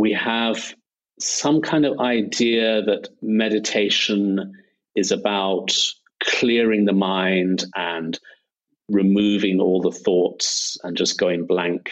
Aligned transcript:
we 0.00 0.12
have 0.14 0.74
some 1.20 1.60
kind 1.60 1.84
of 1.84 2.00
idea 2.00 2.80
that 2.82 3.10
meditation 3.20 4.54
is 4.96 5.12
about 5.12 5.76
clearing 6.24 6.86
the 6.86 6.94
mind 6.94 7.64
and 7.76 8.18
removing 8.88 9.60
all 9.60 9.82
the 9.82 9.92
thoughts 9.92 10.78
and 10.82 10.96
just 10.96 11.18
going 11.18 11.46
blank. 11.46 11.90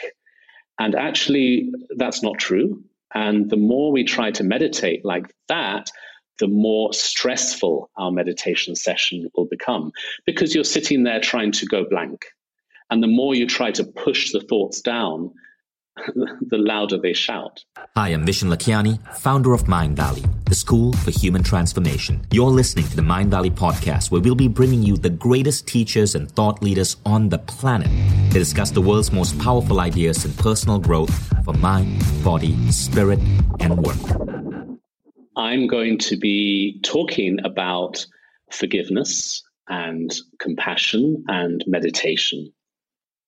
And 0.79 0.95
actually, 0.95 1.71
that's 1.97 2.23
not 2.23 2.39
true. 2.39 2.83
And 3.15 3.51
the 3.51 3.57
more 3.57 3.93
we 3.93 4.05
try 4.05 4.31
to 4.31 4.43
meditate 4.43 5.05
like 5.05 5.27
that, 5.49 5.91
the 6.39 6.49
more 6.49 6.95
stressful 6.95 7.91
our 7.97 8.11
meditation 8.11 8.75
session 8.75 9.29
will 9.37 9.47
become 9.47 9.93
because 10.25 10.55
you're 10.55 10.65
sitting 10.65 11.03
there 11.03 11.21
trying 11.21 11.53
to 11.53 11.67
go 11.67 11.85
blank. 11.85 12.25
And 12.89 13.03
the 13.03 13.15
more 13.21 13.35
you 13.35 13.47
try 13.47 13.71
to 13.73 13.85
push 13.85 14.33
the 14.33 14.41
thoughts 14.41 14.81
down, 14.81 15.31
the 16.15 16.59
louder 16.59 16.99
they 16.99 17.13
shout. 17.13 17.65
Hi, 17.97 18.09
I'm 18.09 18.25
Vishen 18.25 18.53
Lakhiani, 18.55 19.01
founder 19.17 19.53
of 19.53 19.65
Mindvalley, 19.65 20.25
the 20.45 20.55
school 20.55 20.93
for 20.93 21.11
human 21.11 21.43
transformation. 21.43 22.25
You're 22.31 22.51
listening 22.51 22.87
to 22.87 22.97
the 22.97 23.03
Mindvalley 23.03 23.51
podcast, 23.51 24.11
where 24.11 24.21
we'll 24.21 24.35
be 24.35 24.49
bringing 24.49 24.83
you 24.83 24.97
the 24.97 25.11
greatest 25.11 25.67
teachers 25.67 26.15
and 26.15 26.31
thought 26.31 26.63
leaders 26.63 26.97
on 27.05 27.29
the 27.29 27.39
planet 27.39 27.89
to 28.33 28.39
discuss 28.39 28.71
the 28.71 28.81
world's 28.81 29.13
most 29.13 29.39
powerful 29.39 29.81
ideas 29.81 30.25
in 30.25 30.33
personal 30.35 30.79
growth 30.79 31.13
for 31.45 31.55
mind, 31.55 32.03
body, 32.23 32.57
spirit, 32.71 33.19
and 33.61 33.79
work. 33.79 34.79
I'm 35.37 35.67
going 35.67 35.99
to 35.99 36.17
be 36.17 36.81
talking 36.83 37.39
about 37.45 38.05
forgiveness 38.51 39.43
and 39.69 40.11
compassion 40.39 41.25
and 41.29 41.63
meditation. 41.67 42.53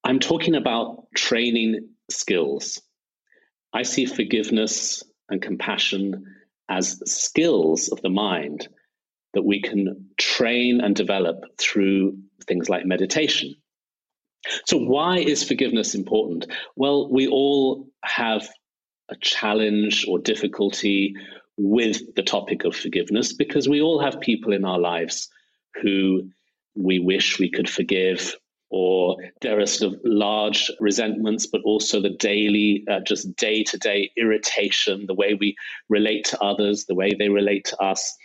I'm 0.04 0.18
talking 0.18 0.54
about 0.54 1.06
training 1.14 1.88
skills. 2.10 2.80
I 3.72 3.82
see 3.82 4.06
forgiveness 4.06 5.02
and 5.28 5.40
compassion 5.40 6.24
as 6.68 7.00
skills 7.04 7.88
of 7.88 8.00
the 8.02 8.10
mind 8.10 8.68
that 9.34 9.42
we 9.42 9.60
can 9.62 10.06
train 10.18 10.80
and 10.80 10.94
develop 10.94 11.44
through 11.58 12.18
things 12.46 12.68
like 12.68 12.84
meditation. 12.84 13.54
So, 14.66 14.78
why 14.78 15.18
is 15.18 15.44
forgiveness 15.44 15.94
important? 15.94 16.46
Well, 16.76 17.12
we 17.12 17.28
all 17.28 17.88
have 18.02 18.48
a 19.10 19.16
challenge 19.16 20.06
or 20.08 20.18
difficulty 20.18 21.14
with 21.58 22.14
the 22.14 22.22
topic 22.22 22.64
of 22.64 22.74
forgiveness 22.74 23.34
because 23.34 23.68
we 23.68 23.82
all 23.82 24.00
have 24.00 24.20
people 24.20 24.52
in 24.52 24.64
our 24.64 24.78
lives 24.78 25.28
who 25.82 26.30
we 26.74 26.98
wish 26.98 27.38
we 27.38 27.50
could 27.50 27.68
forgive 27.68 28.34
or 28.70 29.16
there 29.40 29.58
are 29.58 29.66
sort 29.66 29.94
of 29.94 30.00
large 30.04 30.70
resentments, 30.78 31.46
but 31.46 31.60
also 31.64 32.00
the 32.00 32.10
daily, 32.10 32.84
uh, 32.88 33.00
just 33.00 33.34
day 33.36 33.64
to 33.64 33.76
day 33.76 34.12
irritation, 34.16 35.06
the 35.06 35.14
way 35.14 35.34
we 35.34 35.56
relate 35.88 36.24
to 36.26 36.40
others, 36.40 36.84
the 36.84 36.94
way 36.94 37.12
they 37.12 37.28
relate 37.28 37.64
to 37.64 37.76
us. 37.82 38.16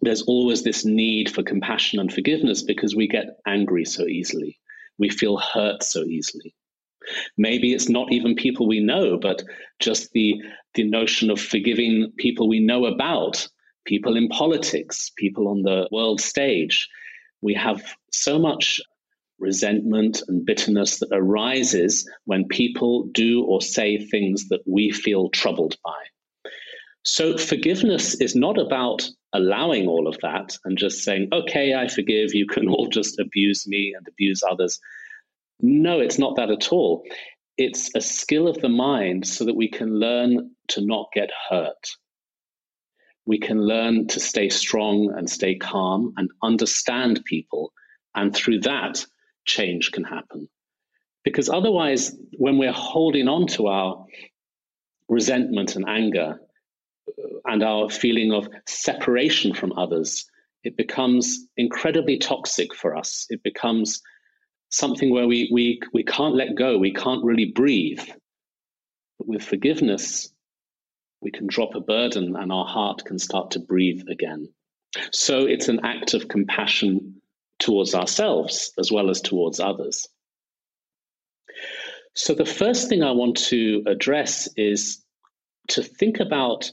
There's 0.00 0.22
always 0.22 0.64
this 0.64 0.84
need 0.84 1.30
for 1.30 1.44
compassion 1.44 2.00
and 2.00 2.12
forgiveness 2.12 2.62
because 2.62 2.96
we 2.96 3.06
get 3.06 3.38
angry 3.46 3.84
so 3.84 4.04
easily. 4.06 4.58
We 4.98 5.08
feel 5.08 5.38
hurt 5.38 5.82
so 5.84 6.02
easily. 6.02 6.54
Maybe 7.36 7.72
it's 7.72 7.88
not 7.88 8.12
even 8.12 8.34
people 8.34 8.66
we 8.66 8.80
know, 8.80 9.16
but 9.16 9.42
just 9.78 10.10
the, 10.12 10.40
the 10.74 10.84
notion 10.84 11.30
of 11.30 11.40
forgiving 11.40 12.12
people 12.18 12.48
we 12.48 12.60
know 12.60 12.86
about, 12.86 13.46
people 13.84 14.16
in 14.16 14.28
politics, 14.28 15.12
people 15.16 15.46
on 15.46 15.62
the 15.62 15.88
world 15.92 16.20
stage. 16.20 16.88
We 17.42 17.54
have 17.54 17.82
so 18.10 18.38
much 18.38 18.80
resentment 19.44 20.22
and 20.26 20.44
bitterness 20.44 20.98
that 20.98 21.10
arises 21.12 22.08
when 22.24 22.48
people 22.48 23.08
do 23.12 23.44
or 23.44 23.60
say 23.60 23.98
things 23.98 24.48
that 24.48 24.62
we 24.66 24.90
feel 24.90 25.28
troubled 25.28 25.76
by. 25.84 26.02
So, 27.04 27.36
forgiveness 27.36 28.14
is 28.14 28.34
not 28.34 28.58
about 28.58 29.06
allowing 29.34 29.86
all 29.86 30.08
of 30.08 30.16
that 30.22 30.56
and 30.64 30.78
just 30.78 31.04
saying, 31.04 31.28
okay, 31.32 31.74
I 31.74 31.86
forgive, 31.86 32.32
you 32.32 32.46
can 32.46 32.68
all 32.68 32.88
just 32.88 33.18
abuse 33.20 33.66
me 33.68 33.92
and 33.96 34.08
abuse 34.08 34.42
others. 34.48 34.80
No, 35.60 36.00
it's 36.00 36.18
not 36.18 36.36
that 36.36 36.50
at 36.50 36.72
all. 36.72 37.04
It's 37.58 37.94
a 37.94 38.00
skill 38.00 38.48
of 38.48 38.60
the 38.60 38.70
mind 38.70 39.26
so 39.26 39.44
that 39.44 39.54
we 39.54 39.68
can 39.68 40.00
learn 40.00 40.50
to 40.68 40.80
not 40.80 41.08
get 41.12 41.30
hurt. 41.50 41.90
We 43.26 43.38
can 43.38 43.60
learn 43.60 44.06
to 44.08 44.20
stay 44.20 44.48
strong 44.48 45.12
and 45.16 45.28
stay 45.28 45.56
calm 45.56 46.14
and 46.16 46.30
understand 46.42 47.24
people. 47.24 47.72
And 48.14 48.34
through 48.34 48.60
that, 48.60 49.04
change 49.44 49.92
can 49.92 50.04
happen. 50.04 50.48
Because 51.24 51.48
otherwise, 51.48 52.14
when 52.36 52.58
we're 52.58 52.72
holding 52.72 53.28
on 53.28 53.46
to 53.48 53.66
our 53.68 54.04
resentment 55.08 55.76
and 55.76 55.88
anger 55.88 56.38
uh, 57.08 57.22
and 57.46 57.62
our 57.62 57.88
feeling 57.88 58.32
of 58.32 58.48
separation 58.66 59.54
from 59.54 59.72
others, 59.72 60.26
it 60.62 60.76
becomes 60.76 61.46
incredibly 61.56 62.18
toxic 62.18 62.74
for 62.74 62.96
us. 62.96 63.26
It 63.30 63.42
becomes 63.42 64.02
something 64.70 65.10
where 65.10 65.26
we, 65.26 65.50
we, 65.52 65.80
we 65.92 66.04
can't 66.04 66.34
let 66.34 66.56
go, 66.56 66.78
we 66.78 66.92
can't 66.92 67.24
really 67.24 67.52
breathe. 67.54 68.02
But 69.18 69.28
with 69.28 69.42
forgiveness, 69.42 70.30
we 71.20 71.30
can 71.30 71.46
drop 71.46 71.74
a 71.74 71.80
burden 71.80 72.36
and 72.36 72.52
our 72.52 72.66
heart 72.66 73.04
can 73.04 73.18
start 73.18 73.52
to 73.52 73.60
breathe 73.60 74.02
again. 74.10 74.48
So 75.10 75.46
it's 75.46 75.68
an 75.68 75.80
act 75.84 76.14
of 76.14 76.28
compassion 76.28 77.20
towards 77.64 77.94
ourselves 77.94 78.72
as 78.78 78.92
well 78.92 79.08
as 79.08 79.22
towards 79.22 79.58
others. 79.58 80.06
So, 82.14 82.34
the 82.34 82.44
first 82.44 82.88
thing 82.88 83.02
I 83.02 83.12
want 83.12 83.38
to 83.48 83.82
address 83.86 84.48
is 84.56 85.02
to 85.68 85.82
think 85.82 86.20
about 86.20 86.70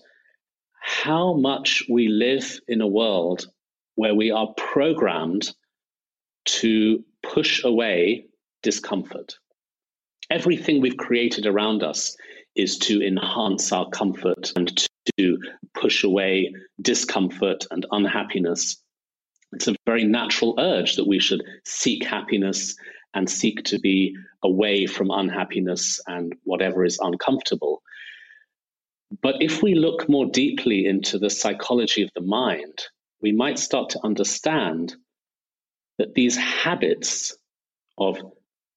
how 0.81 1.33
much 1.33 1.83
we 1.89 2.09
live 2.09 2.59
in 2.67 2.81
a 2.81 2.87
world 2.87 3.47
where 3.95 4.13
we 4.13 4.31
are 4.31 4.53
programmed 4.57 5.49
to 6.45 7.03
push 7.23 7.63
away 7.63 8.25
discomfort. 8.61 9.35
Everything 10.29 10.81
we've 10.81 10.97
created 10.97 11.45
around 11.45 11.83
us 11.83 12.17
is 12.55 12.77
to 12.79 13.01
enhance 13.01 13.71
our 13.71 13.89
comfort 13.89 14.51
and 14.55 14.85
to 15.17 15.37
push 15.73 16.03
away 16.03 16.53
discomfort 16.81 17.65
and 17.71 17.85
unhappiness 17.91 18.81
it's 19.53 19.67
a 19.67 19.75
very 19.85 20.03
natural 20.03 20.55
urge 20.59 20.95
that 20.95 21.07
we 21.07 21.19
should 21.19 21.43
seek 21.65 22.05
happiness 22.05 22.75
and 23.13 23.29
seek 23.29 23.63
to 23.65 23.79
be 23.79 24.15
away 24.43 24.85
from 24.85 25.11
unhappiness 25.11 25.99
and 26.07 26.33
whatever 26.43 26.85
is 26.85 26.99
uncomfortable. 26.99 27.81
But 29.21 29.41
if 29.41 29.61
we 29.61 29.75
look 29.75 30.07
more 30.07 30.25
deeply 30.25 30.85
into 30.85 31.19
the 31.19 31.29
psychology 31.29 32.01
of 32.01 32.11
the 32.15 32.21
mind, 32.21 32.79
we 33.21 33.33
might 33.33 33.59
start 33.59 33.89
to 33.89 33.99
understand 34.05 34.95
that 35.97 36.13
these 36.13 36.37
habits 36.37 37.35
of 37.97 38.17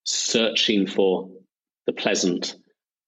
searching 0.04 0.86
for 0.86 1.30
the 1.86 1.92
pleasant 1.92 2.56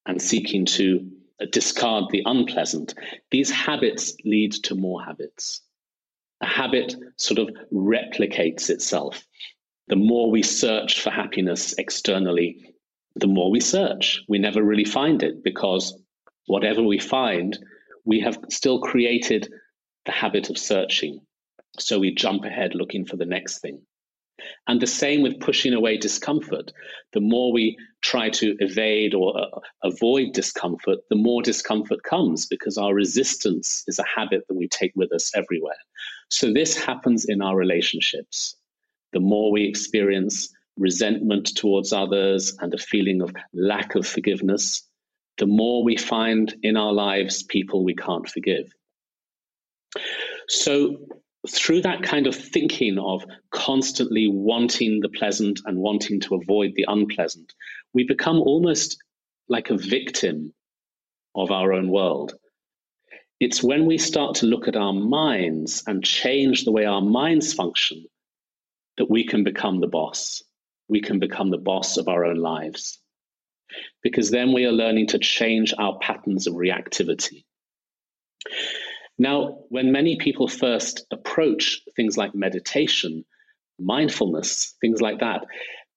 and 0.06 0.22
seeking 0.22 0.64
to 0.64 1.10
discard 1.50 2.04
the 2.10 2.22
unpleasant, 2.24 2.94
these 3.32 3.50
habits 3.50 4.14
lead 4.24 4.52
to 4.52 4.76
more 4.76 5.02
habits 5.02 5.62
a 6.42 6.46
habit 6.46 6.94
sort 7.16 7.38
of 7.38 7.54
replicates 7.72 8.70
itself. 8.70 9.24
The 9.88 9.96
more 9.96 10.30
we 10.30 10.42
search 10.42 11.00
for 11.00 11.10
happiness 11.10 11.74
externally, 11.78 12.74
the 13.14 13.26
more 13.26 13.50
we 13.50 13.60
search. 13.60 14.22
We 14.28 14.38
never 14.38 14.62
really 14.62 14.84
find 14.84 15.22
it 15.22 15.42
because 15.42 15.96
whatever 16.46 16.82
we 16.82 16.98
find, 16.98 17.58
we 18.04 18.20
have 18.20 18.38
still 18.50 18.80
created 18.80 19.48
the 20.04 20.12
habit 20.12 20.50
of 20.50 20.58
searching. 20.58 21.20
So 21.78 21.98
we 21.98 22.14
jump 22.14 22.44
ahead 22.44 22.74
looking 22.74 23.04
for 23.06 23.16
the 23.16 23.26
next 23.26 23.60
thing. 23.60 23.80
And 24.68 24.80
the 24.80 24.86
same 24.86 25.22
with 25.22 25.40
pushing 25.40 25.72
away 25.72 25.96
discomfort. 25.96 26.70
The 27.12 27.20
more 27.20 27.52
we 27.52 27.76
try 28.02 28.28
to 28.30 28.54
evade 28.58 29.14
or 29.14 29.38
uh, 29.38 29.60
avoid 29.82 30.34
discomfort, 30.34 30.98
the 31.08 31.16
more 31.16 31.42
discomfort 31.42 32.02
comes 32.02 32.46
because 32.46 32.76
our 32.76 32.94
resistance 32.94 33.82
is 33.86 33.98
a 33.98 34.04
habit 34.04 34.42
that 34.46 34.54
we 34.54 34.68
take 34.68 34.92
with 34.94 35.12
us 35.12 35.32
everywhere. 35.34 35.78
So 36.30 36.52
this 36.52 36.76
happens 36.76 37.26
in 37.26 37.40
our 37.40 37.56
relationships. 37.56 38.56
The 39.12 39.20
more 39.20 39.52
we 39.52 39.64
experience 39.64 40.48
resentment 40.76 41.56
towards 41.56 41.92
others 41.92 42.54
and 42.60 42.74
a 42.74 42.78
feeling 42.78 43.22
of 43.22 43.32
lack 43.54 43.94
of 43.94 44.06
forgiveness, 44.06 44.86
the 45.38 45.46
more 45.46 45.84
we 45.84 45.96
find 45.96 46.54
in 46.62 46.76
our 46.76 46.92
lives 46.92 47.42
people 47.42 47.84
we 47.84 47.94
can't 47.94 48.28
forgive. 48.28 48.72
So 50.48 50.96
through 51.48 51.82
that 51.82 52.02
kind 52.02 52.26
of 52.26 52.34
thinking 52.34 52.98
of 52.98 53.24
constantly 53.50 54.28
wanting 54.28 55.00
the 55.00 55.08
pleasant 55.08 55.60
and 55.64 55.78
wanting 55.78 56.20
to 56.20 56.34
avoid 56.34 56.72
the 56.74 56.84
unpleasant, 56.88 57.54
we 57.94 58.04
become 58.04 58.38
almost 58.38 58.96
like 59.48 59.70
a 59.70 59.76
victim 59.76 60.52
of 61.34 61.50
our 61.50 61.72
own 61.72 61.88
world. 61.90 62.34
It's 63.38 63.62
when 63.62 63.86
we 63.86 63.98
start 63.98 64.36
to 64.36 64.46
look 64.46 64.66
at 64.66 64.76
our 64.76 64.92
minds 64.94 65.82
and 65.86 66.02
change 66.04 66.64
the 66.64 66.72
way 66.72 66.84
our 66.86 67.02
minds 67.02 67.52
function 67.52 68.06
that 68.96 69.10
we 69.10 69.26
can 69.26 69.44
become 69.44 69.80
the 69.80 69.88
boss. 69.88 70.42
We 70.88 71.00
can 71.02 71.18
become 71.18 71.50
the 71.50 71.58
boss 71.58 71.98
of 71.98 72.08
our 72.08 72.24
own 72.24 72.36
lives. 72.36 72.98
because 74.02 74.30
then 74.30 74.52
we 74.52 74.64
are 74.64 74.72
learning 74.72 75.08
to 75.08 75.18
change 75.18 75.74
our 75.78 75.98
patterns 75.98 76.46
of 76.46 76.54
reactivity. 76.54 77.44
Now, 79.18 79.58
when 79.70 79.92
many 79.92 80.16
people 80.18 80.46
first 80.48 81.06
approach 81.10 81.80
things 81.96 82.16
like 82.16 82.34
meditation, 82.34 83.24
mindfulness, 83.78 84.76
things 84.80 85.00
like 85.00 85.20
that, 85.20 85.44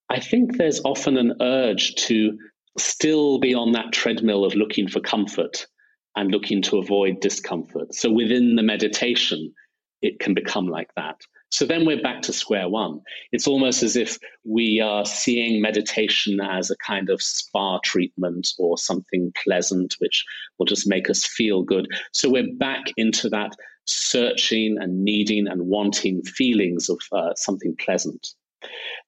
I 0.09 0.19
think 0.19 0.57
there's 0.57 0.81
often 0.83 1.18
an 1.18 1.36
urge 1.41 1.95
to 2.07 2.38
still 2.77 3.39
be 3.39 3.53
on 3.53 3.74
that 3.74 3.91
treadmill 3.91 4.45
of 4.45 4.56
looking 4.56 4.88
for 4.88 5.00
comfort 5.01 5.68
and 6.15 6.31
looking 6.31 6.61
to 6.63 6.77
avoid 6.77 7.19
discomfort. 7.19 7.94
So 7.94 8.11
within 8.11 8.56
the 8.56 8.63
meditation, 8.63 9.53
it 10.01 10.19
can 10.19 10.33
become 10.33 10.67
like 10.67 10.89
that. 10.95 11.21
So 11.51 11.65
then 11.65 11.85
we're 11.85 12.01
back 12.01 12.21
to 12.23 12.33
square 12.33 12.69
one. 12.69 13.01
It's 13.31 13.47
almost 13.47 13.81
as 13.81 13.95
if 13.95 14.19
we 14.45 14.79
are 14.79 15.03
seeing 15.03 15.61
meditation 15.61 16.39
as 16.39 16.69
a 16.69 16.77
kind 16.77 17.09
of 17.09 17.21
spa 17.21 17.79
treatment 17.83 18.50
or 18.59 18.77
something 18.77 19.33
pleasant, 19.44 19.95
which 20.00 20.23
will 20.57 20.67
just 20.67 20.88
make 20.88 21.09
us 21.09 21.25
feel 21.25 21.63
good. 21.63 21.88
So 22.13 22.29
we're 22.29 22.53
back 22.57 22.85
into 22.97 23.29
that 23.29 23.55
searching 23.85 24.77
and 24.79 25.03
needing 25.03 25.47
and 25.47 25.63
wanting 25.63 26.21
feelings 26.21 26.89
of 26.89 27.00
uh, 27.12 27.33
something 27.35 27.75
pleasant. 27.83 28.27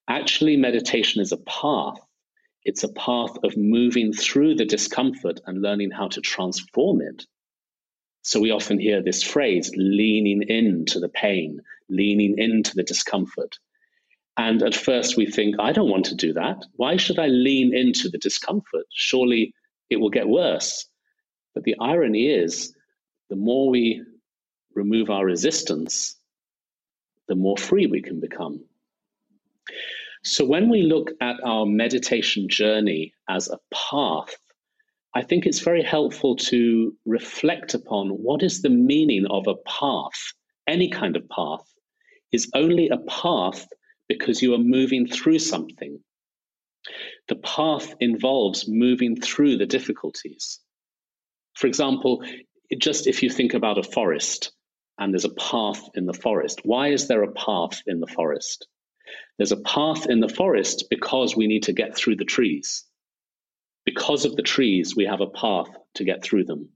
Actually, 0.07 0.57
meditation 0.57 1.21
is 1.21 1.31
a 1.31 1.37
path. 1.37 1.99
It's 2.63 2.83
a 2.83 2.93
path 2.93 3.37
of 3.43 3.57
moving 3.57 4.13
through 4.13 4.55
the 4.55 4.65
discomfort 4.65 5.39
and 5.45 5.61
learning 5.61 5.91
how 5.91 6.07
to 6.09 6.21
transform 6.21 7.01
it 7.01 7.25
so 8.23 8.39
we 8.39 8.51
often 8.51 8.79
hear 8.79 9.01
this 9.01 9.23
phrase 9.23 9.71
leaning 9.75 10.43
into 10.47 10.99
the 10.99 11.09
pain, 11.09 11.61
leaning 11.89 12.37
into 12.37 12.75
the 12.75 12.83
discomfort. 12.83 13.57
And 14.37 14.61
at 14.63 14.75
first 14.75 15.17
we 15.17 15.25
think, 15.25 15.55
I 15.59 15.71
don't 15.71 15.89
want 15.89 16.05
to 16.05 16.15
do 16.15 16.33
that. 16.33 16.63
Why 16.75 16.97
should 16.97 17.19
I 17.19 17.27
lean 17.27 17.75
into 17.75 18.09
the 18.09 18.19
discomfort? 18.19 18.85
Surely 18.93 19.53
it 19.89 19.97
will 19.97 20.09
get 20.09 20.27
worse. 20.27 20.87
But 21.53 21.63
the 21.63 21.75
irony 21.79 22.27
is, 22.27 22.73
the 23.29 23.35
more 23.35 23.69
we 23.69 24.03
remove 24.73 25.09
our 25.09 25.25
resistance, 25.25 26.15
the 27.27 27.35
more 27.35 27.57
free 27.57 27.87
we 27.87 28.01
can 28.01 28.19
become. 28.19 28.63
So 30.23 30.45
when 30.45 30.69
we 30.69 30.83
look 30.83 31.11
at 31.19 31.37
our 31.43 31.65
meditation 31.65 32.47
journey 32.47 33.13
as 33.27 33.49
a 33.49 33.59
path 33.73 34.35
I 35.13 35.23
think 35.23 35.45
it's 35.45 35.59
very 35.59 35.83
helpful 35.83 36.37
to 36.37 36.95
reflect 37.05 37.73
upon 37.73 38.09
what 38.09 38.43
is 38.43 38.61
the 38.61 38.69
meaning 38.69 39.25
of 39.29 39.45
a 39.47 39.55
path. 39.67 40.33
Any 40.67 40.89
kind 40.89 41.17
of 41.17 41.27
path 41.27 41.65
is 42.31 42.49
only 42.55 42.87
a 42.87 42.97
path 42.97 43.67
because 44.07 44.41
you 44.41 44.53
are 44.53 44.57
moving 44.57 45.07
through 45.07 45.39
something. 45.39 45.99
The 47.27 47.35
path 47.35 47.93
involves 47.99 48.69
moving 48.69 49.19
through 49.19 49.57
the 49.57 49.65
difficulties. 49.65 50.61
For 51.55 51.67
example, 51.67 52.23
just 52.77 53.05
if 53.05 53.21
you 53.21 53.29
think 53.29 53.53
about 53.53 53.77
a 53.77 53.83
forest 53.83 54.53
and 54.97 55.13
there's 55.13 55.25
a 55.25 55.35
path 55.35 55.81
in 55.93 56.05
the 56.05 56.13
forest, 56.13 56.61
why 56.63 56.87
is 56.87 57.09
there 57.09 57.23
a 57.23 57.33
path 57.33 57.81
in 57.85 57.99
the 57.99 58.07
forest? 58.07 58.65
There's 59.37 59.51
a 59.51 59.57
path 59.57 60.05
in 60.07 60.19
the 60.19 60.29
forest 60.29 60.85
because 60.91 61.35
we 61.35 61.47
need 61.47 61.63
to 61.63 61.73
get 61.73 61.95
through 61.95 62.17
the 62.17 62.25
trees. 62.25 62.85
Because 63.85 64.23
of 64.23 64.35
the 64.35 64.43
trees, 64.43 64.95
we 64.95 65.05
have 65.05 65.19
a 65.19 65.31
path 65.31 65.67
to 65.95 66.03
get 66.03 66.21
through 66.21 66.43
them. 66.43 66.69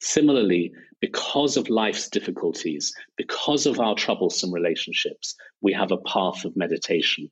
Similarly, 0.00 0.72
because 1.00 1.56
of 1.56 1.68
life's 1.68 2.08
difficulties, 2.08 2.94
because 3.16 3.66
of 3.66 3.80
our 3.80 3.96
troublesome 3.96 4.52
relationships, 4.52 5.34
we 5.60 5.72
have 5.72 5.90
a 5.90 5.98
path 5.98 6.44
of 6.44 6.56
meditation. 6.56 7.28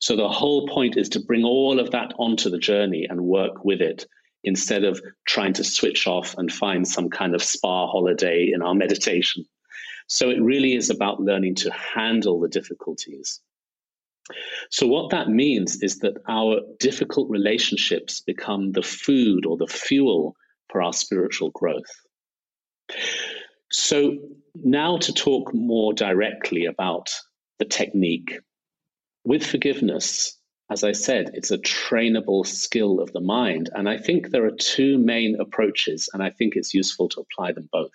So 0.00 0.16
the 0.16 0.30
whole 0.30 0.66
point 0.66 0.96
is 0.96 1.10
to 1.10 1.20
bring 1.20 1.44
all 1.44 1.78
of 1.78 1.90
that 1.90 2.14
onto 2.18 2.48
the 2.48 2.58
journey 2.58 3.06
and 3.08 3.20
work 3.20 3.64
with 3.64 3.82
it 3.82 4.06
instead 4.44 4.84
of 4.84 5.02
trying 5.26 5.52
to 5.52 5.64
switch 5.64 6.06
off 6.06 6.34
and 6.38 6.50
find 6.50 6.88
some 6.88 7.10
kind 7.10 7.34
of 7.34 7.42
spa 7.42 7.86
holiday 7.86 8.50
in 8.50 8.62
our 8.62 8.74
meditation. 8.74 9.44
So 10.08 10.30
it 10.30 10.40
really 10.40 10.74
is 10.74 10.88
about 10.88 11.20
learning 11.20 11.56
to 11.56 11.70
handle 11.70 12.40
the 12.40 12.48
difficulties 12.48 13.40
so, 14.70 14.86
what 14.86 15.10
that 15.10 15.28
means 15.28 15.82
is 15.82 16.00
that 16.00 16.16
our 16.28 16.60
difficult 16.78 17.30
relationships 17.30 18.20
become 18.20 18.72
the 18.72 18.82
food 18.82 19.46
or 19.46 19.56
the 19.56 19.66
fuel 19.66 20.36
for 20.68 20.82
our 20.82 20.92
spiritual 20.92 21.50
growth. 21.50 21.90
So, 23.70 24.18
now 24.54 24.98
to 24.98 25.12
talk 25.12 25.54
more 25.54 25.92
directly 25.92 26.66
about 26.66 27.10
the 27.58 27.64
technique. 27.64 28.38
With 29.24 29.46
forgiveness, 29.46 30.36
as 30.70 30.84
I 30.84 30.92
said, 30.92 31.32
it's 31.34 31.50
a 31.50 31.58
trainable 31.58 32.46
skill 32.46 33.00
of 33.00 33.12
the 33.12 33.20
mind. 33.20 33.70
And 33.74 33.88
I 33.88 33.98
think 33.98 34.30
there 34.30 34.46
are 34.46 34.56
two 34.56 34.98
main 34.98 35.36
approaches, 35.38 36.08
and 36.12 36.22
I 36.22 36.30
think 36.30 36.54
it's 36.54 36.74
useful 36.74 37.08
to 37.10 37.20
apply 37.20 37.52
them 37.52 37.68
both. 37.70 37.92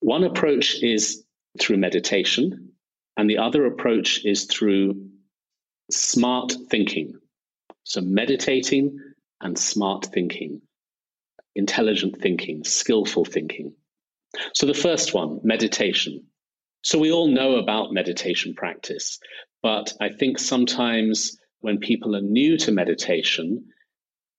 One 0.00 0.24
approach 0.24 0.82
is 0.82 1.24
through 1.58 1.78
meditation, 1.78 2.72
and 3.16 3.28
the 3.30 3.38
other 3.38 3.64
approach 3.64 4.24
is 4.24 4.44
through 4.44 5.10
smart 5.90 6.52
thinking. 6.70 7.14
So, 7.84 8.00
meditating 8.00 8.98
and 9.40 9.58
smart 9.58 10.06
thinking, 10.06 10.62
intelligent 11.54 12.20
thinking, 12.20 12.64
skillful 12.64 13.24
thinking. 13.24 13.74
So, 14.54 14.66
the 14.66 14.74
first 14.74 15.14
one, 15.14 15.40
meditation. 15.42 16.26
So, 16.82 16.98
we 16.98 17.12
all 17.12 17.28
know 17.28 17.56
about 17.56 17.92
meditation 17.92 18.54
practice, 18.54 19.18
but 19.62 19.92
I 20.00 20.08
think 20.08 20.38
sometimes 20.38 21.38
when 21.60 21.78
people 21.78 22.14
are 22.16 22.20
new 22.20 22.56
to 22.58 22.72
meditation, 22.72 23.66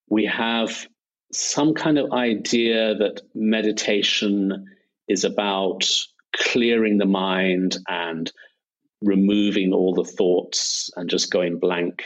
we 0.10 0.26
have 0.26 0.88
some 1.32 1.74
kind 1.74 1.98
of 1.98 2.12
idea 2.12 2.96
that 2.96 3.22
meditation 3.34 4.66
is 5.08 5.24
about 5.24 5.90
clearing 6.36 6.98
the 6.98 7.06
mind 7.06 7.78
and 7.88 8.32
removing 9.06 9.74
all 9.74 9.94
the 9.94 10.04
thoughts 10.04 10.90
and 10.96 11.10
just 11.10 11.32
going 11.32 11.60
blank. 11.60 12.04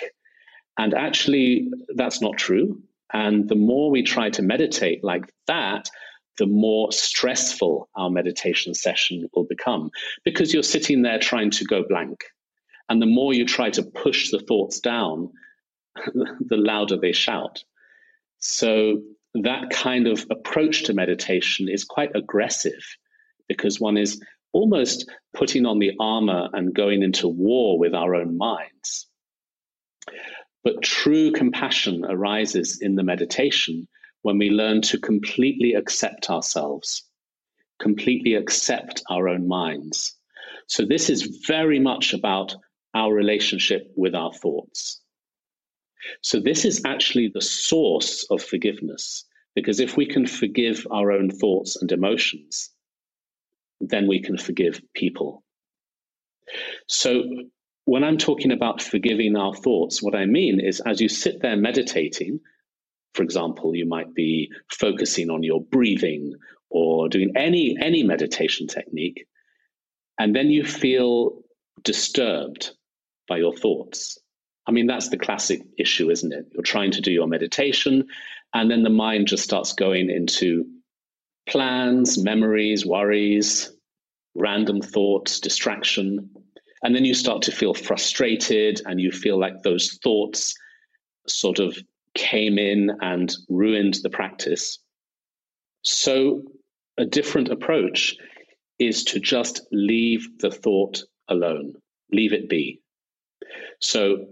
And 0.77 0.93
actually, 0.93 1.69
that's 1.95 2.21
not 2.21 2.37
true. 2.37 2.81
And 3.11 3.49
the 3.49 3.55
more 3.55 3.89
we 3.89 4.03
try 4.03 4.29
to 4.31 4.41
meditate 4.41 5.03
like 5.03 5.33
that, 5.47 5.89
the 6.37 6.45
more 6.45 6.91
stressful 6.91 7.89
our 7.95 8.09
meditation 8.09 8.73
session 8.73 9.27
will 9.33 9.43
become 9.43 9.91
because 10.23 10.53
you're 10.53 10.63
sitting 10.63 11.01
there 11.01 11.19
trying 11.19 11.51
to 11.51 11.65
go 11.65 11.83
blank. 11.87 12.23
And 12.87 13.01
the 13.01 13.07
more 13.07 13.33
you 13.33 13.45
try 13.45 13.69
to 13.71 13.83
push 13.83 14.31
the 14.31 14.39
thoughts 14.39 14.79
down, 14.79 15.31
the 16.13 16.57
louder 16.57 16.97
they 16.97 17.11
shout. 17.11 17.63
So, 18.39 19.01
that 19.35 19.69
kind 19.69 20.07
of 20.07 20.25
approach 20.31 20.85
to 20.85 20.93
meditation 20.93 21.69
is 21.69 21.83
quite 21.83 22.15
aggressive 22.15 22.81
because 23.47 23.79
one 23.79 23.95
is 23.95 24.19
almost 24.51 25.09
putting 25.33 25.65
on 25.65 25.79
the 25.79 25.91
armor 25.99 26.49
and 26.53 26.73
going 26.73 27.03
into 27.03 27.27
war 27.27 27.77
with 27.77 27.93
our 27.93 28.15
own 28.15 28.37
minds. 28.37 29.07
But 30.63 30.81
true 30.81 31.31
compassion 31.31 32.05
arises 32.05 32.79
in 32.81 32.95
the 32.95 33.03
meditation 33.03 33.87
when 34.23 34.37
we 34.37 34.49
learn 34.49 34.81
to 34.81 34.99
completely 34.99 35.73
accept 35.73 36.29
ourselves, 36.29 37.03
completely 37.79 38.33
accept 38.33 39.01
our 39.09 39.29
own 39.29 39.47
minds. 39.47 40.15
So, 40.67 40.85
this 40.85 41.09
is 41.09 41.43
very 41.47 41.79
much 41.79 42.13
about 42.13 42.55
our 42.93 43.13
relationship 43.13 43.91
with 43.95 44.13
our 44.13 44.33
thoughts. 44.33 45.01
So, 46.21 46.39
this 46.39 46.65
is 46.65 46.81
actually 46.85 47.29
the 47.33 47.41
source 47.41 48.25
of 48.29 48.43
forgiveness, 48.43 49.25
because 49.55 49.79
if 49.79 49.95
we 49.95 50.05
can 50.05 50.27
forgive 50.27 50.85
our 50.91 51.11
own 51.11 51.29
thoughts 51.29 51.81
and 51.81 51.91
emotions, 51.91 52.69
then 53.79 54.07
we 54.07 54.21
can 54.21 54.37
forgive 54.37 54.81
people. 54.93 55.43
So, 56.87 57.23
when 57.85 58.03
I'm 58.03 58.17
talking 58.17 58.51
about 58.51 58.81
forgiving 58.81 59.35
our 59.35 59.55
thoughts, 59.55 60.01
what 60.01 60.15
I 60.15 60.25
mean 60.25 60.59
is 60.59 60.79
as 60.79 61.01
you 61.01 61.09
sit 61.09 61.41
there 61.41 61.55
meditating, 61.55 62.39
for 63.13 63.23
example, 63.23 63.75
you 63.75 63.87
might 63.87 64.13
be 64.13 64.51
focusing 64.71 65.29
on 65.31 65.41
your 65.41 65.61
breathing 65.61 66.33
or 66.69 67.09
doing 67.09 67.33
any, 67.35 67.75
any 67.81 68.03
meditation 68.03 68.67
technique, 68.67 69.25
and 70.19 70.35
then 70.35 70.49
you 70.51 70.63
feel 70.63 71.41
disturbed 71.83 72.71
by 73.27 73.37
your 73.37 73.55
thoughts. 73.55 74.19
I 74.67 74.71
mean, 74.71 74.85
that's 74.85 75.09
the 75.09 75.17
classic 75.17 75.61
issue, 75.77 76.11
isn't 76.11 76.31
it? 76.31 76.45
You're 76.51 76.61
trying 76.61 76.91
to 76.91 77.01
do 77.01 77.11
your 77.11 77.27
meditation, 77.27 78.07
and 78.53 78.69
then 78.69 78.83
the 78.83 78.89
mind 78.89 79.27
just 79.27 79.43
starts 79.43 79.73
going 79.73 80.11
into 80.11 80.65
plans, 81.49 82.17
memories, 82.17 82.85
worries, 82.85 83.71
random 84.35 84.81
thoughts, 84.81 85.39
distraction. 85.39 86.29
And 86.83 86.95
then 86.95 87.05
you 87.05 87.13
start 87.13 87.41
to 87.43 87.51
feel 87.51 87.73
frustrated 87.73 88.81
and 88.85 89.01
you 89.01 89.11
feel 89.11 89.39
like 89.39 89.63
those 89.63 89.99
thoughts 90.03 90.53
sort 91.27 91.59
of 91.59 91.77
came 92.15 92.57
in 92.57 92.91
and 93.01 93.35
ruined 93.49 93.95
the 94.03 94.09
practice. 94.09 94.79
So, 95.83 96.43
a 96.97 97.05
different 97.05 97.49
approach 97.49 98.15
is 98.77 99.03
to 99.05 99.19
just 99.19 99.61
leave 99.71 100.27
the 100.39 100.51
thought 100.51 101.01
alone, 101.27 101.73
leave 102.11 102.33
it 102.33 102.49
be. 102.49 102.81
So, 103.79 104.27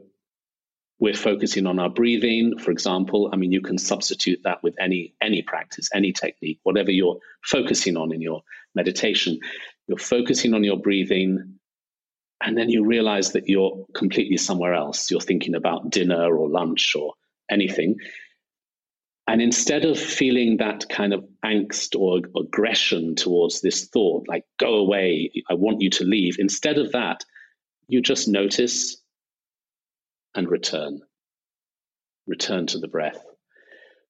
we're 1.00 1.14
focusing 1.14 1.68
on 1.68 1.80
our 1.80 1.90
breathing, 1.90 2.58
for 2.58 2.72
example. 2.72 3.30
I 3.32 3.36
mean, 3.36 3.52
you 3.52 3.62
can 3.62 3.78
substitute 3.78 4.40
that 4.44 4.64
with 4.64 4.76
any 4.80 5.14
any 5.22 5.42
practice, 5.42 5.90
any 5.94 6.12
technique, 6.12 6.60
whatever 6.64 6.92
you're 6.92 7.20
focusing 7.44 7.98
on 7.98 8.14
in 8.14 8.22
your 8.22 8.42
meditation. 8.74 9.40
You're 9.88 9.98
focusing 9.98 10.54
on 10.54 10.64
your 10.64 10.78
breathing, 10.78 11.60
and 12.42 12.58
then 12.58 12.70
you 12.70 12.86
realize 12.86 13.32
that 13.34 13.48
you're 13.48 13.86
completely 13.94 14.38
somewhere 14.38 14.74
else. 14.74 15.10
You're 15.12 15.22
thinking 15.22 15.56
about 15.56 15.92
dinner 15.92 16.36
or 16.36 16.50
lunch 16.50 16.96
or 16.96 17.14
anything. 17.50 17.96
And 19.30 19.42
instead 19.42 19.84
of 19.84 20.00
feeling 20.00 20.58
that 20.58 20.88
kind 20.90 21.14
of 21.14 21.26
angst 21.44 22.00
or 22.00 22.22
aggression 22.40 23.16
towards 23.16 23.60
this 23.60 23.86
thought, 23.88 24.26
like, 24.28 24.46
go 24.58 24.76
away, 24.76 25.32
I 25.50 25.54
want 25.54 25.82
you 25.82 25.90
to 25.92 26.06
leave, 26.06 26.38
instead 26.40 26.78
of 26.78 26.94
that, 26.94 27.26
you 27.90 28.02
just 28.02 28.30
notice 28.30 28.98
and 30.36 30.50
return. 30.50 31.02
Return 32.26 32.68
to 32.68 32.80
the 32.80 32.88
breath. 32.88 33.24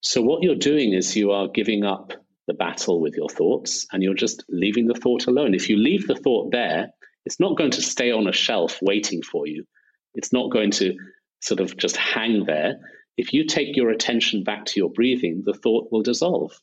So, 0.01 0.21
what 0.21 0.43
you're 0.43 0.55
doing 0.55 0.93
is 0.93 1.15
you 1.15 1.31
are 1.31 1.47
giving 1.47 1.83
up 1.83 2.13
the 2.47 2.53
battle 2.53 3.01
with 3.01 3.15
your 3.15 3.29
thoughts 3.29 3.85
and 3.91 4.01
you're 4.01 4.13
just 4.13 4.43
leaving 4.49 4.87
the 4.87 4.93
thought 4.93 5.27
alone. 5.27 5.53
If 5.53 5.69
you 5.69 5.77
leave 5.77 6.07
the 6.07 6.15
thought 6.15 6.51
there, 6.51 6.89
it's 7.25 7.39
not 7.39 7.57
going 7.57 7.71
to 7.71 7.81
stay 7.81 8.11
on 8.11 8.27
a 8.27 8.31
shelf 8.31 8.79
waiting 8.81 9.21
for 9.21 9.47
you. 9.47 9.65
It's 10.13 10.31
not 10.31 10.51
going 10.51 10.71
to 10.71 10.95
sort 11.41 11.59
of 11.59 11.75
just 11.77 11.97
hang 11.97 12.45
there. 12.45 12.79
If 13.17 13.33
you 13.33 13.45
take 13.45 13.75
your 13.75 13.89
attention 13.89 14.43
back 14.43 14.65
to 14.65 14.79
your 14.79 14.89
breathing, 14.89 15.43
the 15.45 15.53
thought 15.53 15.91
will 15.91 16.03
dissolve. 16.03 16.53